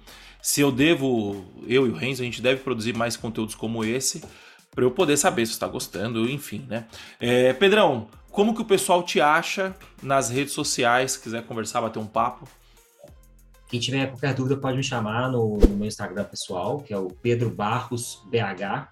[0.44, 4.22] se eu devo, eu e o Renzo, a gente deve produzir mais conteúdos como esse
[4.76, 6.86] para eu poder saber se está gostando, enfim, né?
[7.18, 11.14] É, Pedrão, como que o pessoal te acha nas redes sociais?
[11.14, 12.46] Se quiser conversar, bater um papo.
[13.70, 17.08] Quem tiver qualquer dúvida pode me chamar no, no meu Instagram pessoal, que é o
[17.08, 18.90] Pedro Barros BH.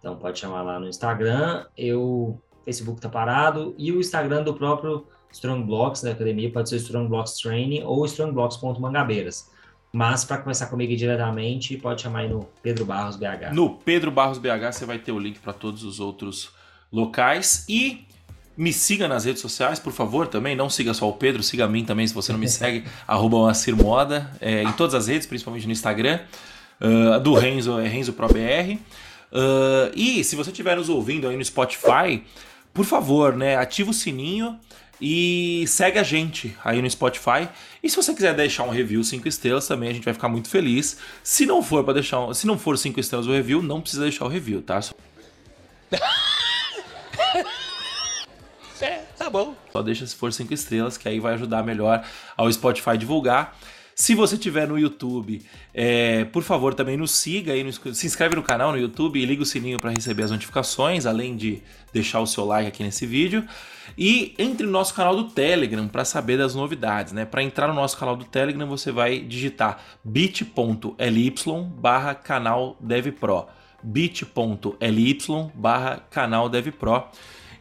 [0.00, 1.66] Então pode chamar lá no Instagram.
[1.76, 6.76] Eu Facebook tá parado e o Instagram do próprio Strong Blocks da academia pode ser
[6.76, 9.50] Strong Blocks Training ou strongblocks.mangabeiras.
[9.92, 13.52] Mas para conversar comigo diretamente, pode chamar aí no Pedro Barros BH.
[13.52, 16.50] No Pedro Barros BH você vai ter o link para todos os outros
[16.92, 18.06] locais e
[18.56, 20.54] me siga nas redes sociais, por favor, também.
[20.54, 23.52] Não siga só o Pedro, siga a mim também, se você não me segue, arroba
[23.82, 26.20] Moda, é, em todas as redes, principalmente no Instagram.
[26.80, 28.78] Uh, do Renzo é RenzoProBR.
[29.32, 32.22] Uh, e se você estiver nos ouvindo aí no Spotify,
[32.72, 34.58] por favor, né, ativa o sininho
[35.00, 37.48] e segue a gente aí no Spotify.
[37.82, 40.48] E se você quiser deixar um review 5 estrelas também, a gente vai ficar muito
[40.48, 40.98] feliz.
[41.22, 44.02] Se não for para deixar, um, se não for 5 estrelas o review, não precisa
[44.02, 44.80] deixar o review, tá?
[48.80, 49.56] é, tá bom.
[49.72, 52.04] Só deixa se for 5 estrelas, que aí vai ajudar melhor
[52.36, 53.56] ao Spotify divulgar.
[53.94, 55.42] Se você tiver no YouTube,
[55.74, 59.42] é, por favor, também nos siga aí, se inscreve no canal no YouTube e liga
[59.42, 61.62] o sininho para receber as notificações, além de
[61.92, 63.46] deixar o seu like aqui nesse vídeo.
[64.02, 67.26] E entre no nosso canal do Telegram para saber das novidades, né?
[67.26, 71.34] Para entrar no nosso canal do Telegram, você vai digitar bit.ly
[71.78, 73.46] barra canal DevPro.
[73.82, 75.18] bit.ly
[75.54, 77.04] barra canal DevPro.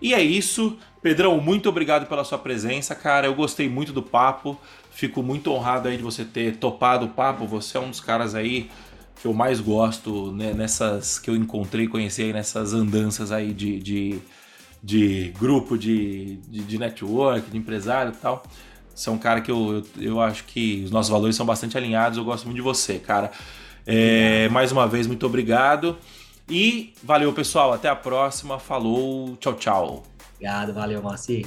[0.01, 0.77] E é isso.
[1.01, 3.27] Pedrão, muito obrigado pela sua presença, cara.
[3.27, 4.57] Eu gostei muito do papo.
[4.91, 7.45] Fico muito honrado aí de você ter topado o papo.
[7.47, 8.69] Você é um dos caras aí
[9.21, 13.77] que eu mais gosto né, nessas que eu encontrei, conheci aí nessas andanças aí de,
[13.79, 14.19] de,
[14.81, 18.43] de grupo, de, de, de, network, de empresário e tal.
[18.93, 21.77] Você é um cara que eu, eu, eu, acho que os nossos valores são bastante
[21.77, 22.17] alinhados.
[22.17, 23.31] Eu gosto muito de você, cara.
[23.85, 25.97] É, mais uma vez, muito obrigado.
[26.49, 27.71] E valeu, pessoal.
[27.71, 28.59] Até a próxima.
[28.59, 29.37] Falou.
[29.37, 30.03] Tchau, tchau.
[30.35, 31.45] Obrigado, valeu, Marci.